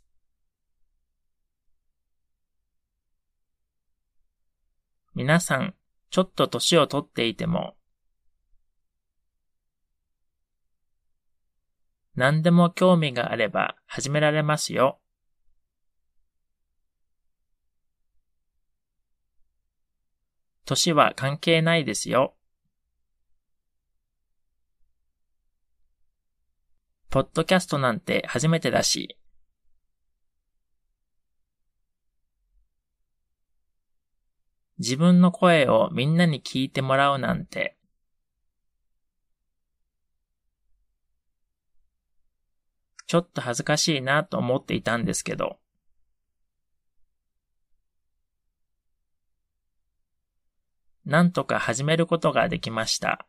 [5.16, 5.74] 皆さん、
[6.12, 7.76] ちょっと年をとっていても、
[12.16, 15.00] 何でも興味があれば始められますよ。
[20.66, 22.36] 年は関係ないですよ。
[27.10, 29.18] ポッドキャストなんて初めてだし。
[34.80, 37.78] 自分の声をみんなに聞いてもらうなんて。
[43.06, 45.60] ちょっと恥ずかしいなと思っていたんですけど。
[51.06, 53.28] なんとか始めることができました。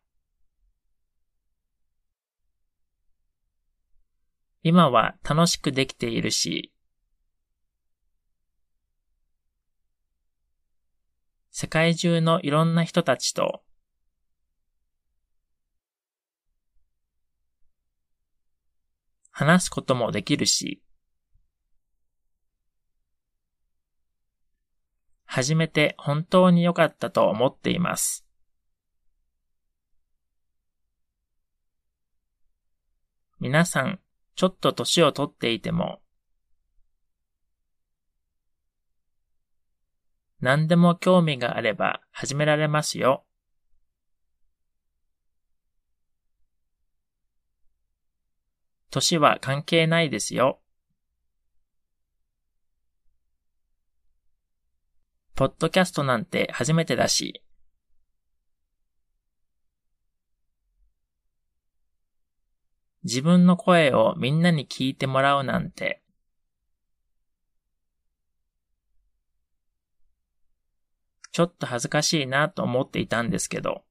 [4.62, 6.72] 今は楽しくできているし、
[11.50, 13.62] 世界中のいろんな人たちと
[19.36, 20.80] 話すこともできるし、
[25.24, 28.24] 始めて本当に良かったと思っています。
[33.40, 33.98] 皆さん、
[34.36, 36.00] ちょっと年をとっていても、
[40.38, 43.26] 何でも興味があれば始められますよ。
[48.94, 50.60] 年は関係ないですよ。
[55.34, 57.42] ポッドキャストなんて初めてだし。
[63.02, 66.00] 自分の声をみんなに聞いてもらうなんて。
[71.32, 73.83] ちょっと恥ずかしいなと思っていたんですけど。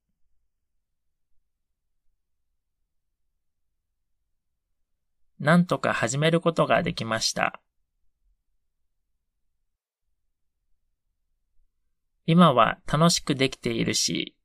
[5.44, 7.60] なんとか始めることができました。
[12.26, 14.38] 今は楽しくできているし、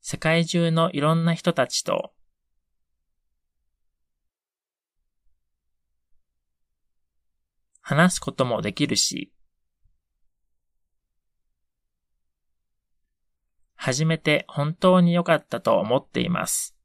[0.00, 2.12] 世界中のいろんな人たちと。
[7.80, 9.32] 話すこともできるし、
[13.82, 16.76] 始めて本当に良かったと思っています。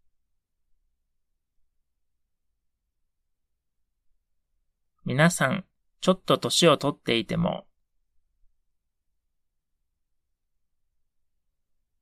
[5.04, 5.66] 皆さん、
[6.00, 7.68] ちょっと年をとっていても、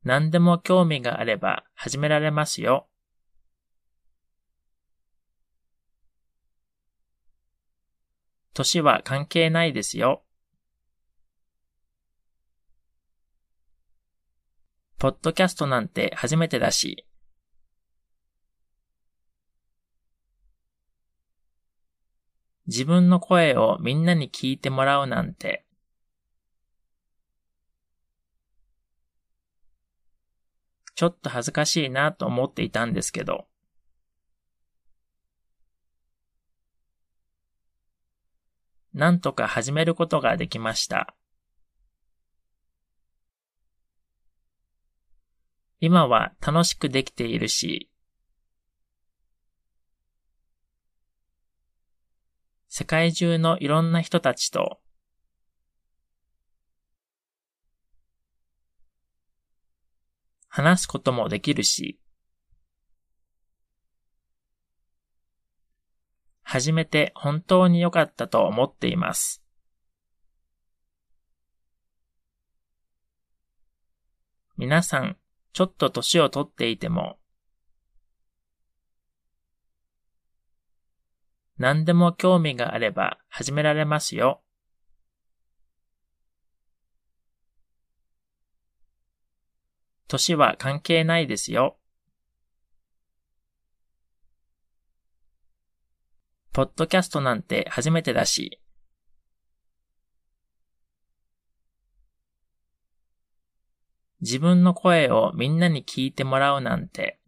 [0.03, 2.87] 何でも興味があれば始められますよ。
[8.53, 10.22] 年は関係ないですよ。
[15.03, 17.05] ポッドキャストなんて初めてだし、
[22.67, 25.65] 自分の声をみんなに聞いてもらうなんて。
[30.95, 33.45] ちょっと恥ずかしいなと思っていたんですけど。
[38.93, 41.13] なんとか始めることができました。
[45.85, 47.89] 今は楽しくできているし、
[52.69, 54.79] 世界中のいろんな人たちと、
[60.47, 61.99] 話すこともできるし、
[66.43, 69.43] 初めて本当に良かったと思っています。
[74.55, 75.17] 皆さん、
[75.53, 77.19] ちょっと年をとっていても、
[81.57, 84.41] 何でも興味があれば始められますよ。
[90.07, 91.77] 年は関係ないですよ。
[96.51, 98.62] ポッドキャストなんて初めてだし。
[104.23, 107.19] 自分の声をみんなに聞いてもらうなんて。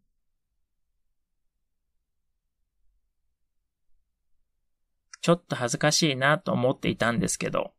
[5.20, 7.74] ちょっと恥ずかしいなと思っていたんですけど。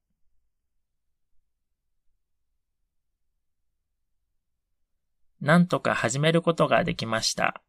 [5.40, 7.62] なんとか始めることができました。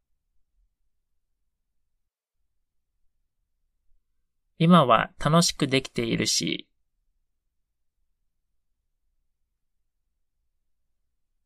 [4.57, 6.66] 今は楽しくできているし、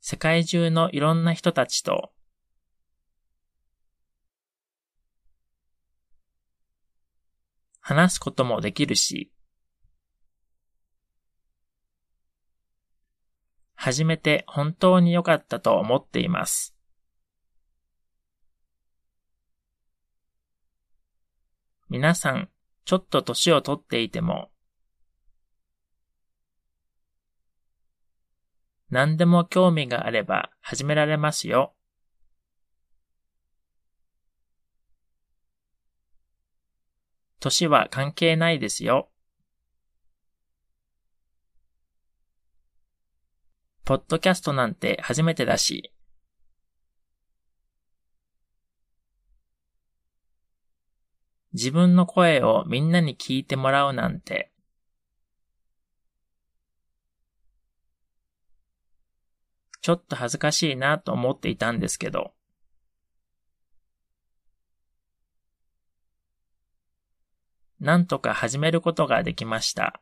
[0.01, 2.11] 世界中のいろんな人たちと
[7.79, 9.31] 話すこともできるし、
[13.75, 16.75] 初めて本当に良かったと思っています。
[21.89, 22.49] 皆さん、
[22.85, 24.49] ちょっと年をとっていても、
[28.91, 31.73] 何でも興味があれば始められますよ。
[37.39, 39.09] 年は関係ないですよ。
[43.85, 45.93] ポッドキャストなんて初めてだし。
[51.53, 54.50] 自分の声をみんなに聞いてもらうなんて。
[59.81, 62.33] ちょっと恥ずかしいなと思っていたんですけど、
[67.79, 69.99] なんとか始めることができました。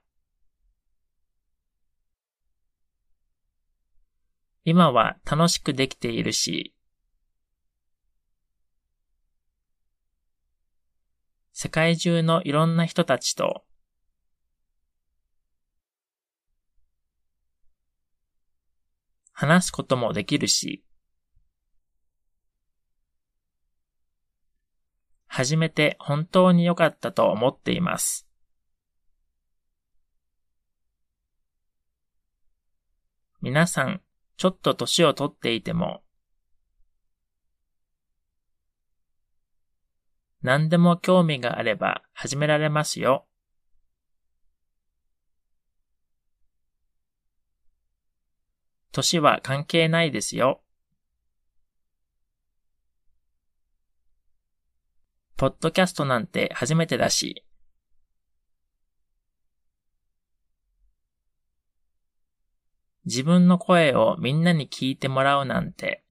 [4.66, 6.76] 今は楽しくできているし、
[11.54, 13.64] 世界中のいろんな人たちと
[19.42, 20.84] 話すこともできるし、
[25.28, 28.28] 初めて本当に良かったと思っています。
[33.40, 34.02] 皆さん、
[34.36, 36.04] ちょっと年をとっていても、
[40.42, 43.29] 何でも興味があれば始められますよ。
[48.92, 50.62] 年は関係ないですよ。
[55.38, 57.46] ポッドキャストなんて初めてだし。
[63.06, 66.04] 自分の声をみんなに聞いてもらうなんて。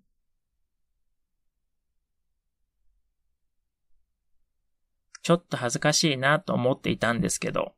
[5.22, 7.78] ちょっと恥ずかしいなと思っていたんですけど。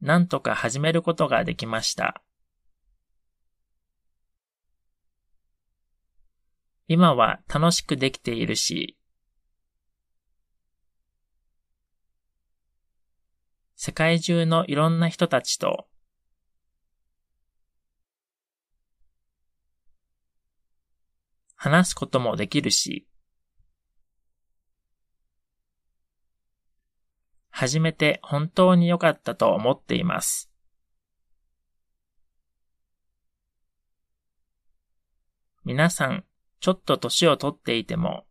[0.00, 2.22] なんとか始めることができました。
[6.86, 8.96] 今は楽しくできているし、
[13.74, 15.88] 世界中のいろんな人たちと。
[21.56, 23.07] 話すこともできるし、
[27.60, 30.48] 初めて本当に良かったと思っています。
[35.64, 36.24] 皆さん、
[36.60, 38.28] ちょっと年をとっていても、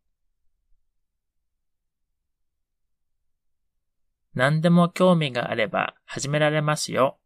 [4.34, 7.19] 何でも興味があれば始められますよ。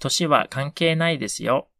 [0.00, 1.71] 年は関係ないですよ。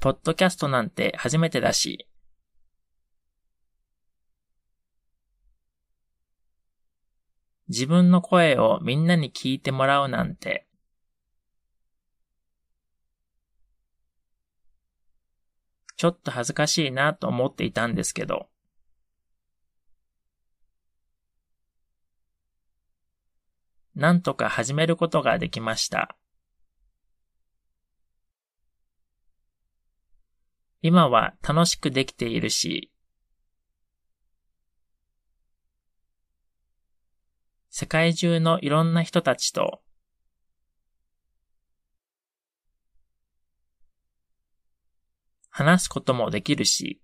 [0.00, 2.06] ポッドキャストなんて初めてだし、
[7.68, 10.66] 自分の声をみんなに聞いてもらうなんて。
[15.96, 18.48] ちょっと恥ずかしいなと思っていたんですけど。
[23.96, 26.16] なんとか始めることができました。
[30.80, 32.92] 今は楽しくできているし、
[37.70, 39.82] 世界中のいろんな人たちと
[45.48, 47.00] 話すこともできるし、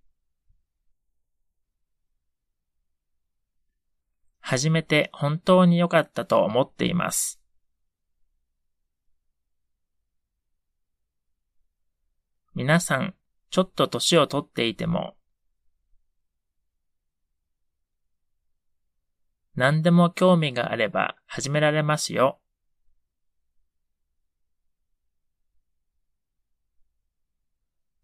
[4.41, 7.41] 初めて本当に良かったと思っています。
[12.55, 13.15] 皆さん、
[13.55, 15.15] ちょっと年をとっていても、
[19.55, 22.41] 何でも興味があれば始められますよ。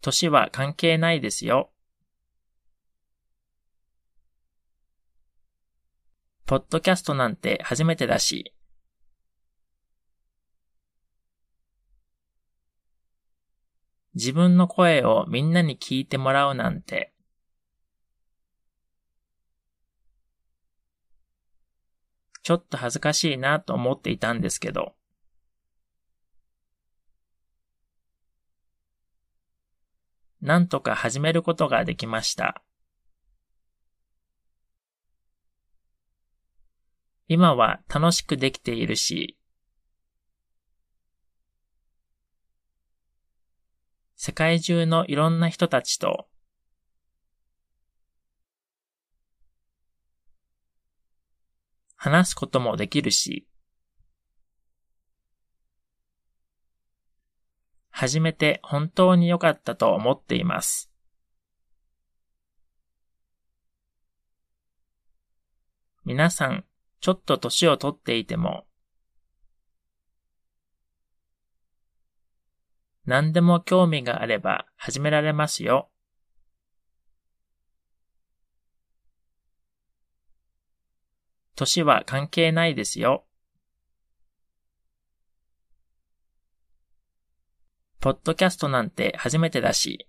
[0.01, 1.72] 年は関係ないですよ。
[6.46, 8.55] ポッドキャストなんて初めてだし。
[14.14, 17.12] 自分の声をみんなに聞いてもらうなんて。
[22.42, 24.94] ちょっと恥ずかしいなと思っていたんですけど。
[30.40, 32.62] なんとか始めることができました。
[37.28, 39.39] 今は楽しくできているし、
[44.23, 46.29] 世界中のいろんな人たちと
[51.97, 53.49] 話すこともできるし、
[57.89, 60.93] 初めて本当に良かったと思っています。
[66.05, 66.66] 皆さん、
[67.01, 68.66] ちょっと年をとっていても、
[73.11, 75.90] 何でも興味があれば始められますよ。
[81.56, 83.26] 年は関係ないですよ。
[87.98, 90.06] ポッドキャストなんて初めてだし。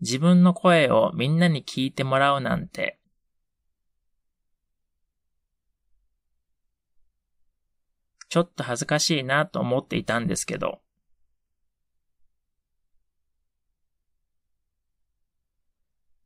[0.00, 3.01] 自分の声をみんなに聞いてもらうなんて。
[8.32, 10.80] ちょっと恥ずかしいなと思っていたんですけど、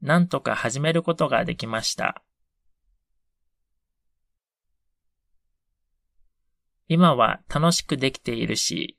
[0.00, 2.22] なんとか始めることができました。
[6.86, 8.96] 今は楽しくできているし、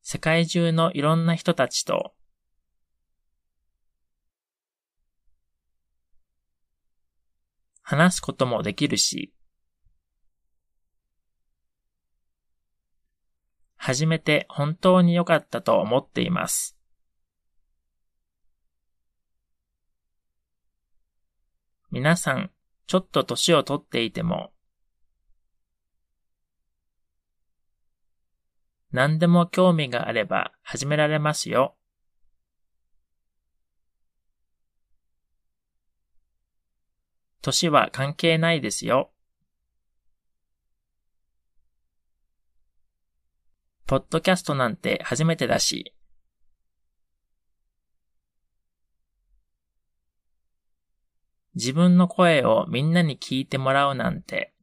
[0.00, 2.14] 世界中のいろんな人たちと
[7.92, 9.34] 話すこともできるし、
[13.76, 16.74] 初めて本当に良かったと思っています。
[21.90, 22.50] 皆さん、
[22.86, 24.54] ちょっと年をとっていても、
[28.90, 31.76] 何でも興味があれば始められますよ。
[37.42, 39.10] 年は関係ないですよ。
[43.86, 45.92] ポッドキャストなんて初めてだし。
[51.54, 54.54] 自分の声をみんなに聞いてもらうなんて。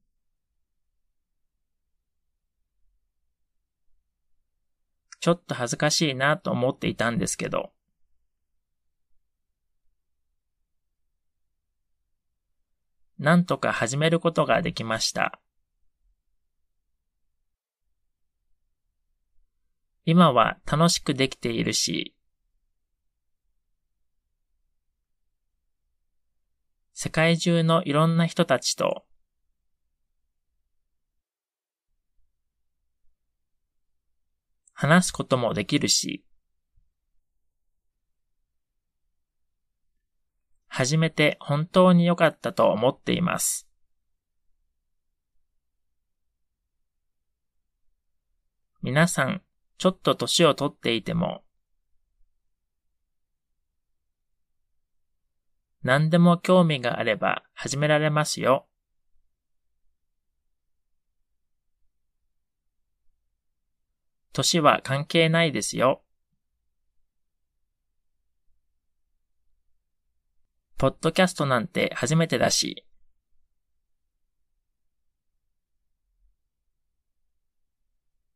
[5.20, 7.72] ちょっと恥ずかしいなと思っていたんですけど。
[13.20, 15.42] なんとか始めることができました。
[20.06, 22.16] 今は楽しくできているし、
[26.94, 29.06] 世界中のいろんな人たちと。
[34.74, 36.24] 話すこともできるし、
[40.80, 43.68] 初めて本当に良かったと思っています。
[48.82, 49.42] 皆さん、
[49.78, 51.44] ちょっと年をとっていても、
[55.84, 58.66] 何でも興味があれば始められますよ。
[64.32, 66.06] 年は関係ないですよ。
[70.80, 72.86] ポッドキャストなんて初めてだし。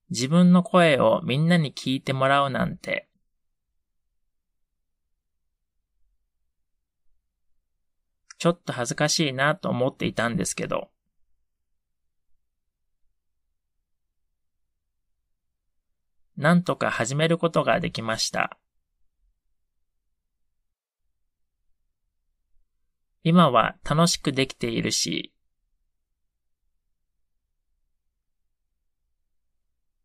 [0.10, 3.08] 自分の声をみんなに聞いてもらうなんて。
[8.38, 10.92] ちょっと恥ずかしいなと思っていたんですけど。
[16.36, 18.60] なんとか始めることができました。
[23.24, 25.34] 今は楽しくできているし、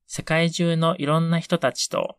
[0.07, 2.19] 世界中のいろんな人たちと。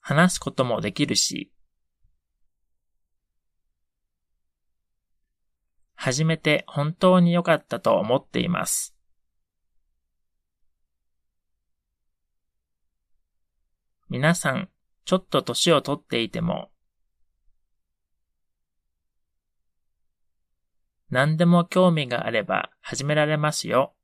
[0.00, 1.50] 話すこともできるし、
[5.94, 8.94] 初めて本当に良かったと思っています。
[14.10, 14.68] 皆さん、
[15.04, 16.70] ちょっと年をとっていても、
[21.10, 23.94] 何でも興味があれば始められますよ。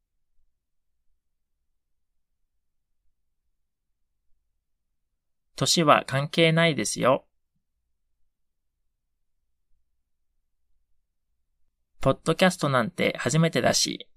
[5.56, 7.26] 年は関係ないですよ。
[12.00, 14.08] ポッドキャストなんて初めてだし、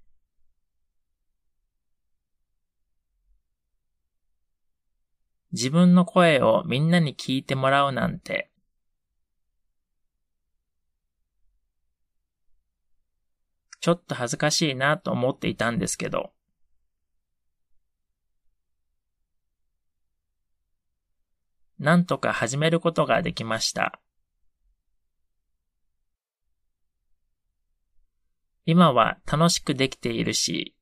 [5.53, 8.49] 自分の声をみんなに聞いてもらうなんて。
[13.81, 16.31] ちょっと恥ずかしいなと思っていたんですけど。
[21.79, 23.99] なんとか始めることができました。
[28.65, 30.75] 今は楽しくできているし、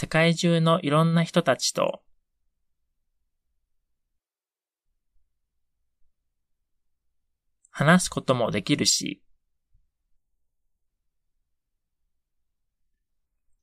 [0.00, 2.02] 世界中のいろんな人たちと
[7.70, 9.20] 話すこともできるし、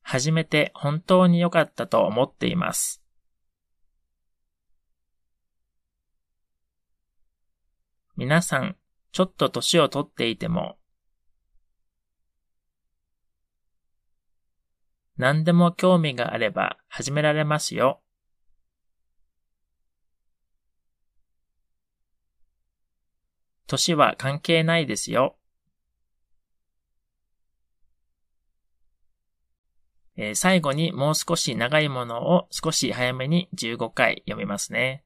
[0.02, 3.02] 初めて本当に良かったと思っています。
[8.18, 8.76] 皆さん、
[9.14, 10.78] ちょっと年をとっていても、
[15.18, 18.02] 何でも興味があれば始められますよ。
[23.68, 25.38] 歳は関係ないですよ。
[30.18, 35.04] えー、最後にもう少し長いものを少し早めに15回読みますね。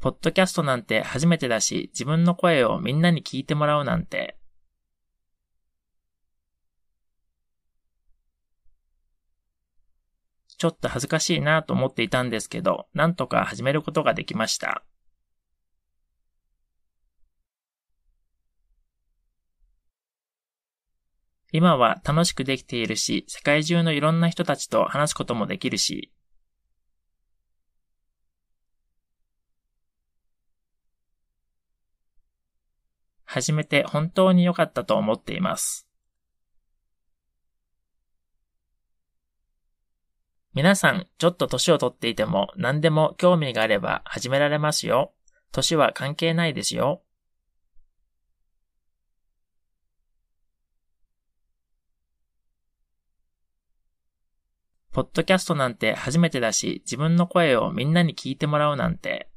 [0.00, 4.39] ポッドキャストなんて初めてだし、自分の声をみんなに聞いてもらうなんて
[10.60, 14.84] ちょっと恥ずかしいなと思っていたんですけど、なんとか始めることができました。
[21.50, 26.12] 今は楽しくできているし、世界中のいろんな人たちと話すこともできるし、
[33.24, 35.89] 始めて本当に良かったと思っています。
[40.52, 45.14] 皆さん、ちょっと年をとっていても何でも興味があれば始められますよ。
[45.52, 47.02] 年は関係ないですよ。
[54.92, 59.30] ポッドキャストなんて初めてだし、自分の声をみんなに聞いてもらうなんて。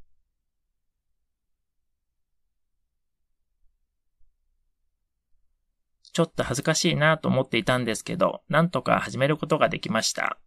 [6.11, 10.39] ちょっと恥ずかしいなと思っていたんですけど、なんとか始めることができました。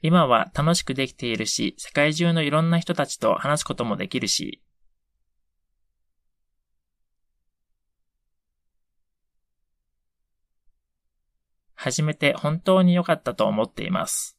[0.00, 4.62] 今は楽しくできているし、世界中のいろんな人たちと話すこともできるし、
[11.74, 14.36] 始めて本当に良かったと思っています。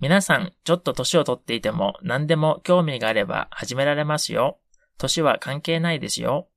[0.00, 4.60] 皆さん、ちょっと年をとっていても何でも興味があれば始められますよ。
[4.98, 6.48] 年は関係ないですよ。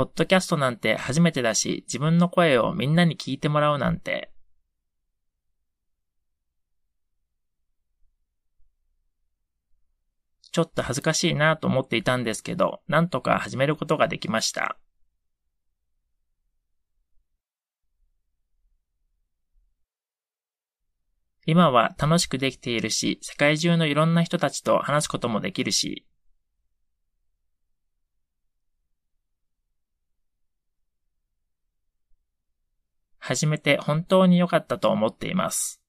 [0.00, 4.32] ポッドキャストなんて初めてだし、自分の声をみんなに聞いてもらうなんて、
[10.52, 14.78] ちょっと恥ずかしいなと思っていたんですけど、なんとか始めることができました。
[21.44, 26.06] 今は楽しくできているし、世界中のいろんな人たちと話すこともできるし、
[33.30, 35.80] 始めて本当に良かったと思っています。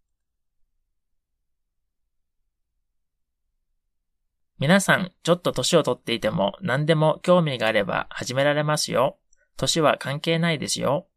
[4.60, 9.18] 皆さん、ちょっと年をとっていても何でも興味があれば始められますよ。
[9.58, 11.08] 年は関係ないですよ。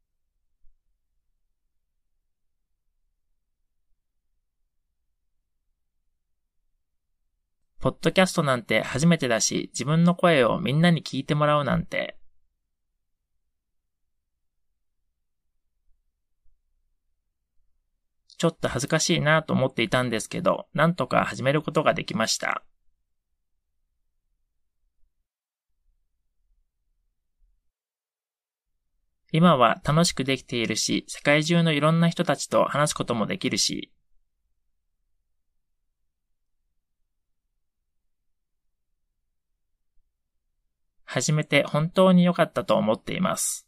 [7.81, 12.17] ポッドキャストなんて初めてだし、自分の声をみんなに聞いてもらうなんて。
[18.45, 22.63] ちょっと恥ずかしいなと思っていたんですけど、なんとか始めることができました。
[29.33, 33.91] 今は楽しくできているし、世界中のいろんな人たちと話すこともできるし、
[41.05, 43.67] 始めて本当に良かったと思っています。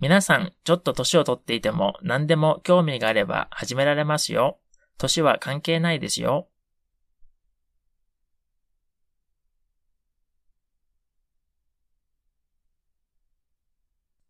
[0.00, 4.58] 皆さん、ちょっと年をとっていても何でも興味があれば始められますよ。
[4.96, 6.48] 年は関係ないですよ。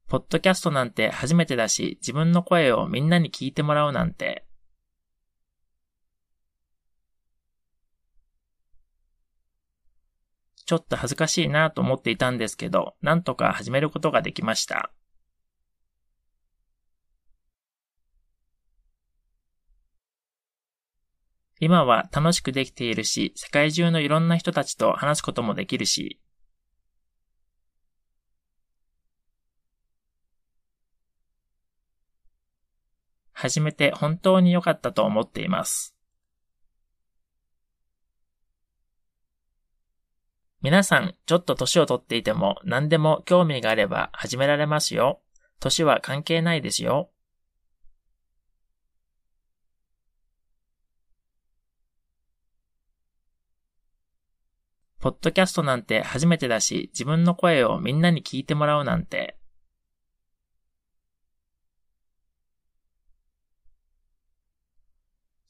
[0.09, 4.45] ポッドキャストなんて初めてだし、自分の声をみんなに聞いてもらうなんて。
[10.67, 14.91] ちょっと恥ずかしいなと思っていたんですけど、なんとか始めることができました。
[21.61, 26.19] 今は楽しくできているし、世界中のいろんな人たちと話すこともできるし、
[33.33, 35.95] 始めて本当に良かったと思っています。
[40.63, 45.21] 皆さん、ちょっと年をとっていても何でも興味があれば始められますよ。
[45.59, 47.11] 年は関係ないですよ。
[55.01, 59.39] ポッドキャストなんて初めてだし、自分の声をみんなに聞いてもらうなんて、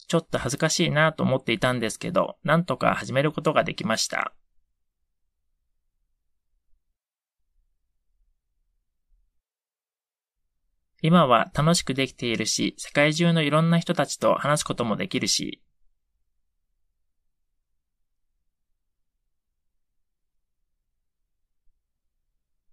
[0.07, 4.33] ちょっと恥ずかしいなと思っていたんですけど、なんとか始めることができました。
[11.03, 15.63] 今は楽しくできているし、世界中のいろんな人たちと話すこともできるし、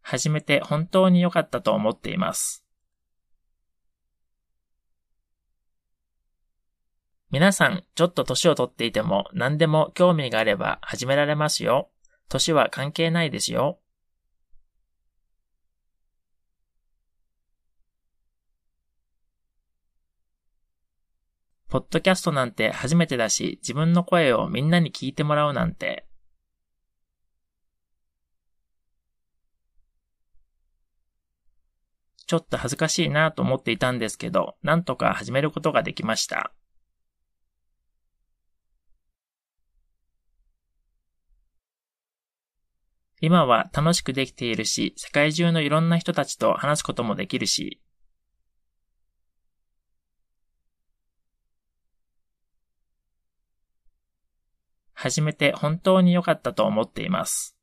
[0.09, 2.63] 始めて本当に良かったと思っています。
[7.29, 11.89] 皆さん、ちょっと年をとっていても何でも興味があれば始められますよ。
[12.29, 13.81] 年は関係ないですよ。
[21.67, 26.06] ポッドキャストなんて初めてだし、自分の声をみんなに聞いてもらうなんて。
[32.27, 36.51] ちょっと恥ずかしいなと思っていたんですけど、なんとか始めることができました。
[43.19, 47.81] 今は楽しくできているし、世界中のいろんな人たちと話すこともできるし、
[54.93, 57.56] 始めて本当に良かったと思っています。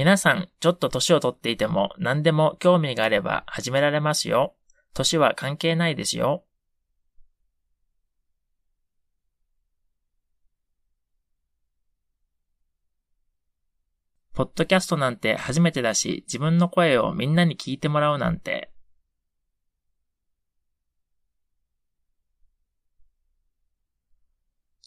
[0.00, 4.56] 皆さん、ちょっと年をとっていても何でも興味があれば始められますよ。
[4.94, 6.46] 年は関係ないですよ。
[14.32, 18.72] ポッドキャストなんて初めてだし、自分の声をみんなに聞いてもらうなんて、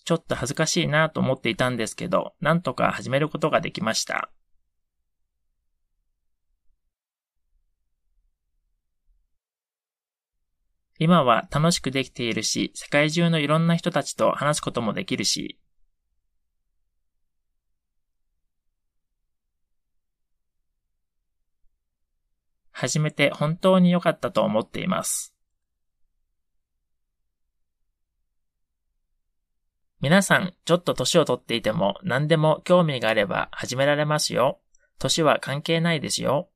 [0.06, 4.31] ちょっと恥ずかしいなと思っていたんですけど、なんとか始めることができました。
[11.04, 15.60] 今は楽しくできているし、世界中のいろんな人たちと話すこともできるし、
[22.72, 25.36] 始めて本当に良かったと思っています。
[30.00, 34.62] 皆さん、ちょっと年をとっていても何でも興味があれば始められますよ。
[35.00, 36.53] 年は関係ないですよ。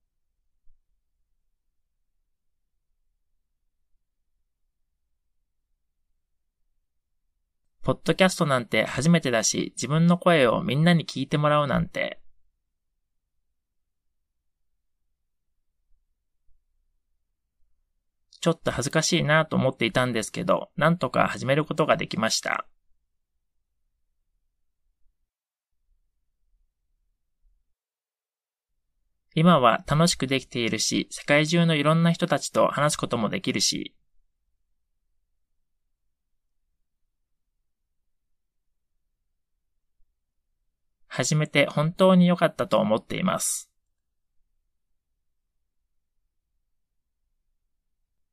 [7.87, 12.19] ポッドキャストなんて初めてだし、自分の声をみんなに聞いてもらうなんて。
[18.41, 22.67] ちょっと恥ずかしいなと思っていたんですけど、なんとか始めることができました。
[29.33, 33.96] 今は楽しくできているし、世界中のいろんな人たちと話すこともできるし、
[41.17, 43.71] 始めて本当に良かったと思っています。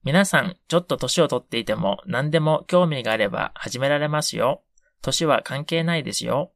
[0.03, 4.63] 皆さん、ちょっと年をとっていても何でも興味があれば始められますよ。
[5.01, 6.53] 年は関係ないですよ。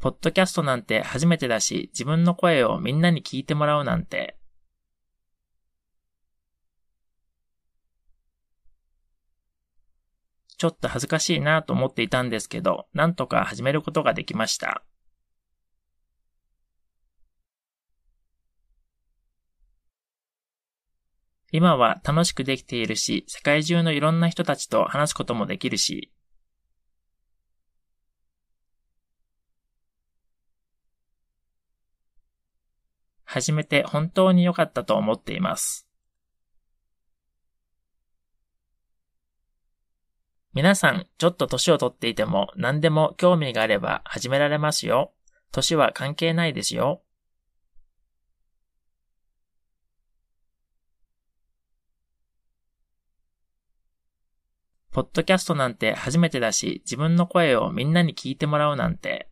[0.00, 4.36] ポッドキャストなんて初めてだし、自分の声をみんなに聞いてもらうなんて。
[10.62, 14.84] ちょっと恥ずかしいなと思っていたんですけど、なんとか始めることができました。
[21.50, 26.12] 今は楽しくできているし、世界中のいろんな人たちと話すこともできるし、
[33.24, 35.88] 始めて本当に良かったと思っています。
[40.54, 45.12] 皆さん、ちょっと年をとっていても何でも興味があれば始められますよ。
[45.50, 47.02] 年は関係ないですよ。
[54.90, 59.30] ポッドキャストなんて初めてだし、自分の声をみんなに聞いてもらうなんて、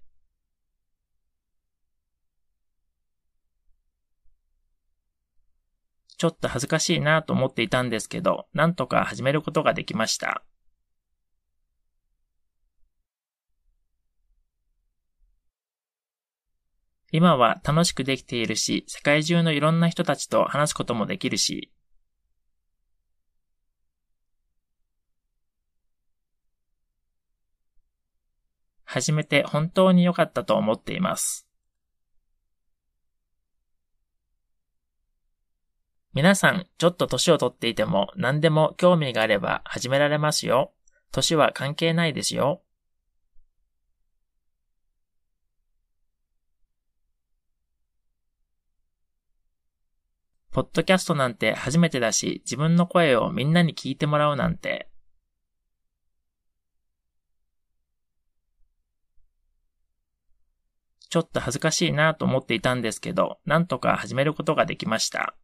[6.17, 10.43] ちょっと恥ずかしいなと思っていたんですけど、なんとか始めることができました。
[17.13, 21.73] 今は楽しくできているし、世界中のいろんな人たちと話すこともできるし。
[28.85, 31.47] 始めて本当に良かったと思っています。
[36.13, 40.73] 皆さん、ちょっと歳をとっていても何でも興味があれば始められますよ。
[41.13, 42.63] 歳は関係ないですよ。
[50.53, 54.89] ポッドキャストなんて初めてだし、自分の声をみんなに聞いてもらうなんて。
[61.09, 65.35] ちょっと恥ずかしいなと思っていたんですけど、なんとか始めることができました。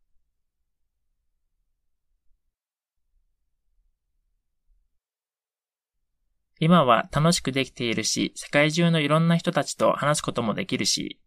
[6.58, 11.20] 今は楽しくできているし、世界中のいろんな人たちと話すこともできるし、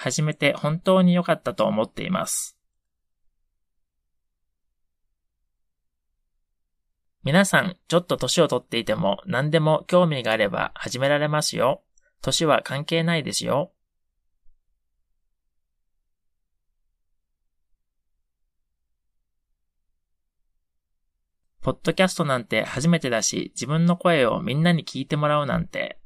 [0.00, 2.56] 始めて本当に良かったと思っています。
[7.24, 11.82] 皆さん、ちょっと年をとっていても何でも興味があれば始められますよ。
[12.22, 13.72] 年は関係ないですよ。
[21.60, 25.98] ポッドキャストなんて初めてだし、自分の声をみんなに聞いてもらうなんて。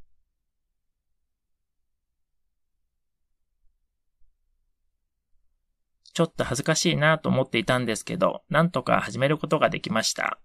[6.14, 10.38] ちょっと恥ずかしいなと思っていたんですけど、なんとか始めることができました。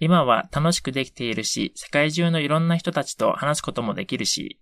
[0.00, 4.60] 今は楽しくできているし、世界中のいろんな人たちと話すこともできるし、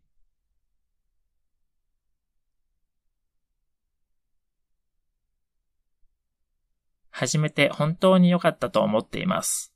[7.10, 9.71] 始めて本当に良かったと思っています。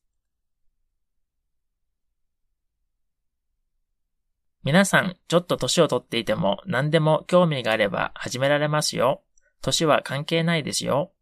[4.67, 9.23] 皆さん、ちょっと年をとっていても何でも興味があれば始められますよ。
[9.63, 11.13] 年は関係ないですよ。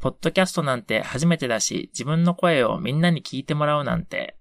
[0.00, 4.36] ポッドキャストなんて初めてだし、自分の声をみんなに聞いてもらうなんて。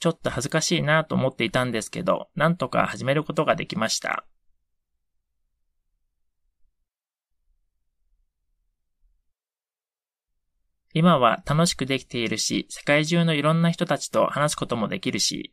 [0.00, 4.24] ちょっと恥ずかしいなと思っていたんですけど、なんとか始めることができました。
[10.98, 15.52] 今は楽しくできているし、世界中のいろんな人たちと話すこともできるし、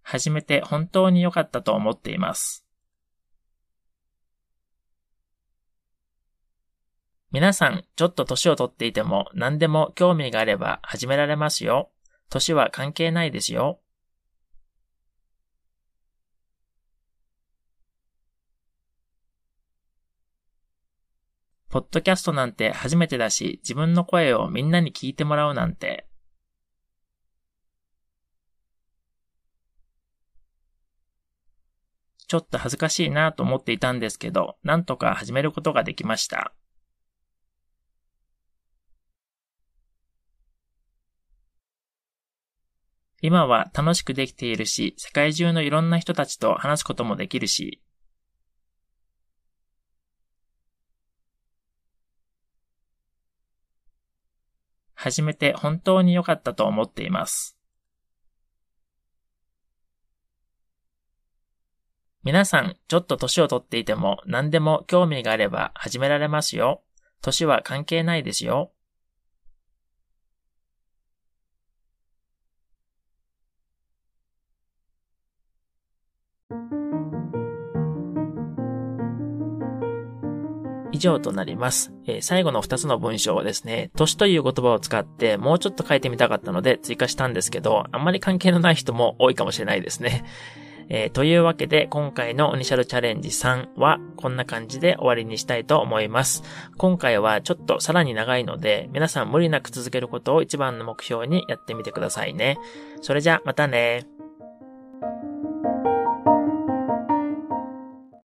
[0.00, 2.64] 始めて本当に良かったと思っています。
[7.32, 11.90] 皆さん、ちょっと年をとっていても何でも興味があれば始められますよ。
[12.30, 13.82] 年は関係ないですよ。
[21.72, 26.06] ポッドキャストなんて初めてだし、自分の声をみんなに聞いてもらうなんて。
[32.26, 36.52] ちょっと恥ずかしいなと思っていたんですけど、なんとか始めることができました。
[43.22, 47.81] 今は楽しくできているし、世界中のいろんな人たちと話すこともできるし、
[55.02, 57.58] 始めて本当に良かったと思っています。
[62.22, 66.84] 皆さん、ちょっと歳をとっていても何でも興味があれば始められますよ。
[67.20, 68.70] 歳は関係ないですよ。
[81.02, 81.92] 上となります。
[82.06, 90.24] えー、最後の2つの文章はですね、年という言葉を使ってもうちょっと書いてみたかったので追加したんですけど、あんまり関係のない人も多いかもしれないですね。
[90.88, 96.42] えー、というわけで今回のオニシャルチャレンジ3はこんな感じで終わりにしたいと思います。
[96.76, 102.58] 今回はちょっとさらに長いので皆さん無理なく続けることを一番の目標にやってみてくださいね。
[103.00, 104.21] それじゃまたね。